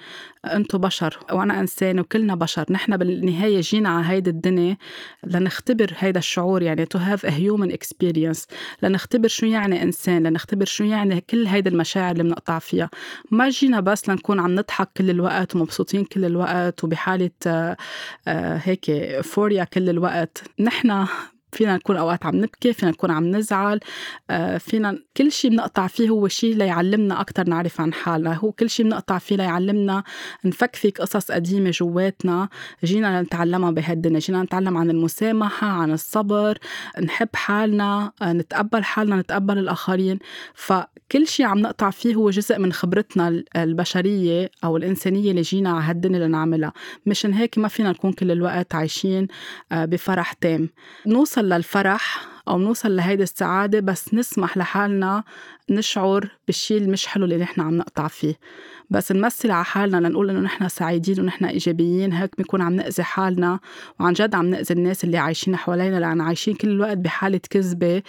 أنتم 0.44 0.78
بشر 0.78 1.18
وأنا 1.32 1.60
إنسان 1.60 2.00
وكلنا 2.00 2.34
بشر. 2.34 2.64
نحن 2.70 2.96
بالنهاية 2.96 3.60
جينا 3.60 3.88
على 3.88 4.06
هيدي 4.06 4.30
الدنيا 4.30 4.76
لنختبر 5.24 5.92
هيدا 5.98 6.18
الشعور. 6.18 6.62
يعني 6.62 6.86
to 6.86 6.98
have 6.98 7.20
a 7.24 7.30
human 7.30 7.72
experience. 7.72 8.46
لنختبر 8.82 9.28
شو 9.28 9.46
يعني 9.46 9.82
إنسان 9.82 10.22
لنختبر 10.26 10.64
شو 10.64 10.84
يعني 10.84 11.20
كل 11.20 11.46
هيدي 11.46 11.68
المشاعر 11.68 12.12
اللي 12.12 12.22
بنقطع 12.22 12.58
فيها. 12.58 12.90
ما 13.30 13.48
جينا 13.48 13.80
بس 13.80 14.08
لنكون 14.08 14.40
عم 14.40 14.54
نضحك 14.54 14.88
كل 14.96 15.10
الوقت 15.10 15.56
ومبسوطين 15.56 16.04
كل 16.04 16.24
الوقت 16.24 16.84
وبحالة 16.84 17.30
آه، 17.46 17.76
آه، 18.28 18.60
هيك 18.64 19.20
فوريا 19.20 19.64
كل 19.64 19.88
الوقت. 19.88 20.42
نحن 20.60 21.06
فينا 21.54 21.76
نكون 21.76 21.96
أوقات 21.96 22.26
عم 22.26 22.36
نبكي 22.36 22.72
فينا 22.72 22.90
نكون 22.90 23.10
عم 23.10 23.30
نزعل 23.36 23.80
آه، 24.30 24.58
فينا 24.58 24.98
كل 25.16 25.32
شيء 25.32 25.50
بنقطع 25.50 25.86
فيه 25.86 26.08
هو 26.08 26.28
شيء 26.28 26.56
ليعلمنا 26.56 27.20
أكثر 27.20 27.48
نعرف 27.48 27.80
عن 27.80 27.92
حالنا. 27.92 28.34
هو 28.34 28.52
كل 28.52 28.70
شيء 28.70 28.86
بنقطع 28.86 29.18
فيه 29.18 29.36
ليعلمنا 29.36 30.04
نفكفك 30.44 31.00
قصص 31.00 31.32
قديمة 31.32 31.70
جواتنا. 31.70 32.48
جينا 32.84 33.22
نتعلمها 33.22 33.70
بهالدنيا 33.70 34.18
جينا 34.18 34.42
نتعلم 34.42 34.76
عن 34.76 34.90
المسامحة 34.90 35.66
عن 35.66 35.92
الصبر 35.92 36.58
نحب 37.02 37.28
حالنا 37.34 38.12
آه، 38.22 38.32
نتقبل 38.32 38.84
حالنا 38.84 39.16
نتقبل 39.16 39.58
الآخرين. 39.58 40.18
فكل 40.54 41.26
شيء 41.26 41.46
عم 41.46 41.58
نقطع 41.58 41.90
فيه 41.90 42.14
هو 42.14 42.30
جزء 42.30 42.58
من 42.58 42.72
خبرتنا 42.72 43.42
البشرية 43.56 44.50
أو 44.64 44.76
الإنسانية 44.76 45.30
اللي 45.30 45.42
جينا 45.42 45.70
على 45.70 45.84
هالدنيا 45.84 46.26
لنعملها. 46.26 46.72
مشان 47.06 47.32
هيك 47.32 47.58
ما 47.58 47.68
فينا 47.68 47.90
نكون 47.90 48.12
كل 48.12 48.30
الوقت 48.30 48.74
عايشين 48.74 49.28
آه، 49.72 49.84
بفرح 49.84 50.32
تام. 50.32 50.68
نوصل 51.06 51.43
نوصل 51.43 51.43
للفرح 51.44 52.33
أو 52.48 52.58
نوصل 52.58 52.96
لهيدي 52.96 53.22
السعادة 53.22 53.80
بس 53.80 54.14
نسمح 54.14 54.56
لحالنا 54.56 55.24
نشعر 55.70 56.28
بالشي 56.46 56.76
المش 56.76 57.06
حلو 57.06 57.24
اللي 57.24 57.36
نحن 57.36 57.60
عم 57.60 57.76
نقطع 57.76 58.08
فيه. 58.08 58.34
بس 58.90 59.12
نمثل 59.12 59.50
على 59.50 59.64
حالنا 59.64 60.08
لنقول 60.08 60.30
إنه 60.30 60.40
نحن 60.40 60.68
سعيدين 60.68 61.20
ونحن 61.20 61.44
إيجابيين 61.44 62.12
هيك 62.12 62.30
بنكون 62.38 62.62
عم 62.62 62.72
نأذي 62.72 63.02
حالنا 63.02 63.60
وعن 64.00 64.12
جد 64.12 64.34
عم 64.34 64.46
نأذي 64.46 64.74
الناس 64.74 65.04
اللي 65.04 65.18
عايشين 65.18 65.56
حوالينا 65.56 66.00
لأن 66.00 66.20
عايشين 66.20 66.54
كل 66.54 66.68
الوقت 66.68 66.98
بحالة 66.98 67.40
كذبة 67.50 68.02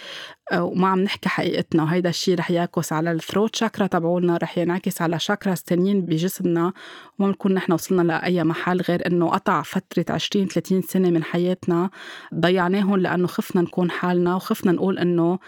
آه، 0.52 0.64
وما 0.64 0.88
عم 0.88 1.00
نحكي 1.00 1.28
حقيقتنا. 1.28 1.82
وهيدا 1.82 2.08
الشيء 2.08 2.38
رح 2.38 2.50
يعكس 2.50 2.92
على 2.92 3.12
الثروت 3.12 3.56
شاكرا 3.56 3.86
تبعولنا 3.86 4.36
رح 4.36 4.58
ينعكس 4.58 5.02
على 5.02 5.18
شاكرا 5.18 5.54
تانيين 5.66 6.00
بجسمنا. 6.00 6.72
وما 7.18 7.28
بنكون 7.28 7.54
نحن 7.54 7.72
وصلنا 7.72 8.02
لأي 8.02 8.44
محل 8.44 8.80
غير 8.80 9.06
إنه 9.06 9.28
قطع 9.28 9.62
فترة 9.62 10.04
20 10.08 10.46
30 10.46 10.82
سنة 10.82 11.10
من 11.10 11.24
حياتنا 11.24 11.90
ضيعناهم 12.34 12.96
لأنه 12.96 13.26
خفنا 13.26 13.62
نكون 13.62 13.90
حالنا. 13.90 14.25
وخفنا 14.34 14.72
نقول 14.72 14.98
إنه 14.98 15.38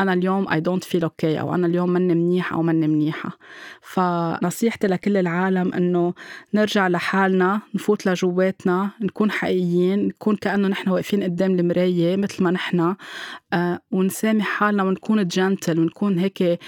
أنا 0.00 0.12
اليوم 0.12 0.48
I 0.48 0.60
don't 0.60 0.84
feel 0.88 1.04
okay 1.04 1.24
أو 1.24 1.54
أنا 1.54 1.66
اليوم 1.66 1.90
مني 1.90 2.14
منيح 2.14 2.52
أو 2.52 2.62
مني 2.62 2.88
منيحة. 2.88 3.38
فنصيحتي 3.82 4.86
لكل 4.86 5.16
العالم 5.16 5.72
إنه 5.74 6.14
نرجع 6.54 6.88
لحالنا 6.88 7.60
نفوت 7.74 8.06
لجواتنا 8.06 8.90
نكون 9.00 9.30
حقيقيين 9.30 10.06
نكون 10.08 10.36
كأنه 10.36 10.68
نحن 10.68 10.90
واقفين 10.90 11.22
قدام 11.22 11.58
المراية 11.58 12.16
مثل 12.16 12.42
ما 12.42 12.50
نحن. 12.50 12.94
آه 13.52 13.80
ونسامح 13.90 14.46
حالنا 14.46 14.82
ونكون 14.82 15.26
جنتل 15.26 15.80
ونكون 15.80 16.18
هيك 16.18 16.58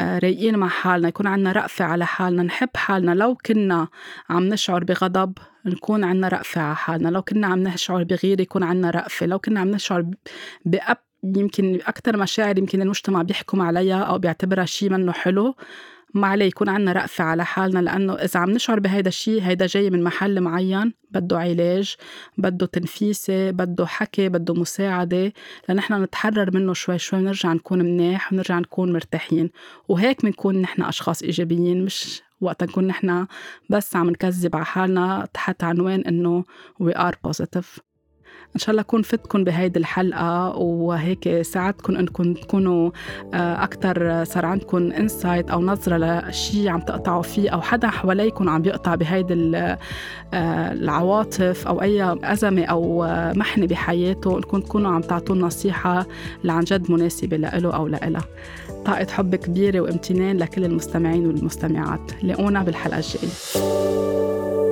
آه، 0.00 0.18
رايقين 0.18 0.58
مع 0.58 0.68
حالنا 0.68 1.08
يكون 1.08 1.26
عنا 1.26 1.52
رأفة 1.52 1.84
على 1.84 2.06
حالنا 2.06 2.42
نحب 2.42 2.68
حالنا. 2.76 3.14
لو 3.14 3.34
كنا 3.46 3.88
عم 4.30 4.44
نشعر 4.44 4.84
بغضب 4.84 5.38
نكون 5.66 6.04
عنا 6.04 6.28
رأفة 6.28 6.60
على 6.60 6.76
حالنا. 6.76 7.08
لو 7.08 7.22
كنا 7.22 7.46
عم 7.46 7.62
نشعر 7.62 8.04
بغيرة 8.04 8.42
يكون 8.42 8.62
عنا 8.62 8.90
رأفة. 8.90 9.26
لو 9.26 9.38
كنا 9.38 9.60
عم 9.60 9.70
نشعر 9.70 10.10
بأب 10.64 11.05
يمكن 11.36 11.80
أكتر 11.86 12.16
مشاعر 12.16 12.58
يمكن 12.58 12.82
المجتمع 12.82 13.22
بيحكم 13.22 13.60
عليها 13.62 14.02
أو 14.02 14.18
بيعتبرها 14.18 14.64
شيء 14.64 14.90
منه 14.90 15.12
حلو 15.12 15.54
ما 16.14 16.26
عليه 16.26 16.44
يكون 16.44 16.68
عنا 16.68 16.92
رأفة 16.92 17.24
على 17.24 17.44
حالنا 17.44 17.78
لأنه 17.78 18.14
إذا 18.14 18.40
عم 18.40 18.50
نشعر 18.50 18.80
بهيدا 18.80 19.08
الشيء 19.08 19.42
هيدا 19.42 19.66
جاي 19.66 19.90
من 19.90 20.02
محل 20.02 20.40
معين 20.40 20.92
بده 21.10 21.38
علاج 21.38 21.96
بده 22.38 22.66
تنفيسة 22.66 23.50
بده 23.50 23.86
حكي 23.86 24.28
بده 24.28 24.54
مساعدة 24.54 25.32
لنحن 25.68 26.02
نتحرر 26.02 26.50
منه 26.54 26.72
شوي 26.72 26.98
شوي 26.98 27.18
ونرجع 27.18 27.52
نكون 27.52 27.78
مناح 27.82 28.32
ونرجع 28.32 28.58
نكون 28.58 28.92
مرتاحين. 28.92 29.50
وهيك 29.88 30.22
بنكون 30.22 30.56
نحن 30.62 30.82
أشخاص 30.82 31.22
إيجابيين 31.22 31.84
مش 31.84 32.22
وقت 32.40 32.64
نكون 32.64 32.86
نحن 32.86 33.26
بس 33.70 33.96
عم 33.96 34.10
نكذب 34.10 34.56
على 34.56 34.64
حالنا 34.64 35.28
تحت 35.34 35.64
عنوان 35.64 36.00
إنه 36.00 36.44
we 36.82 36.92
are 36.92 37.14
positive. 37.28 37.85
إن 38.56 38.60
شاء 38.60 38.70
الله 38.70 38.82
أكون 38.82 39.02
فتكم 39.02 39.44
بهيدي 39.44 39.78
الحلقة 39.78 40.56
وهيك 40.56 41.42
ساعدتكم 41.42 41.96
انكم 41.96 42.34
تكونوا 42.34 42.90
آه، 43.34 43.64
أكثر 43.64 44.24
صار 44.24 44.46
عندكم 44.46 44.92
انسايت 44.92 45.50
أو 45.50 45.60
نظرة 45.60 45.96
لشيء 45.96 46.68
عم 46.68 46.80
تقطعوا 46.80 47.22
فيه 47.22 47.50
أو 47.50 47.60
حدا 47.60 47.88
حواليكم 47.88 48.48
عم 48.48 48.62
بيقطع 48.62 48.94
بهيدي 48.94 49.56
آه، 49.56 49.78
العواطف 50.72 51.66
أو 51.66 51.82
أي 51.82 52.16
أزمة 52.24 52.64
أو 52.64 53.06
محنة 53.34 53.66
بحياته 53.66 54.36
انكم 54.36 54.60
تكونوا 54.60 54.90
عم 54.90 55.00
تعطوا 55.00 55.36
نصيحة 55.36 56.06
اللي 56.42 56.52
عن 56.52 56.64
جد 56.64 56.90
مناسبة 56.90 57.36
له 57.36 57.70
أو 57.70 57.88
لإلها. 57.88 58.24
طاقة 58.86 59.06
حب 59.10 59.34
كبيرة 59.34 59.80
وامتنان 59.80 60.36
لكل 60.36 60.64
المستمعين 60.64 61.26
والمستمعات. 61.26 62.12
لاقونا 62.22 62.62
بالحلقة 62.62 62.98
الجاية. 62.98 64.65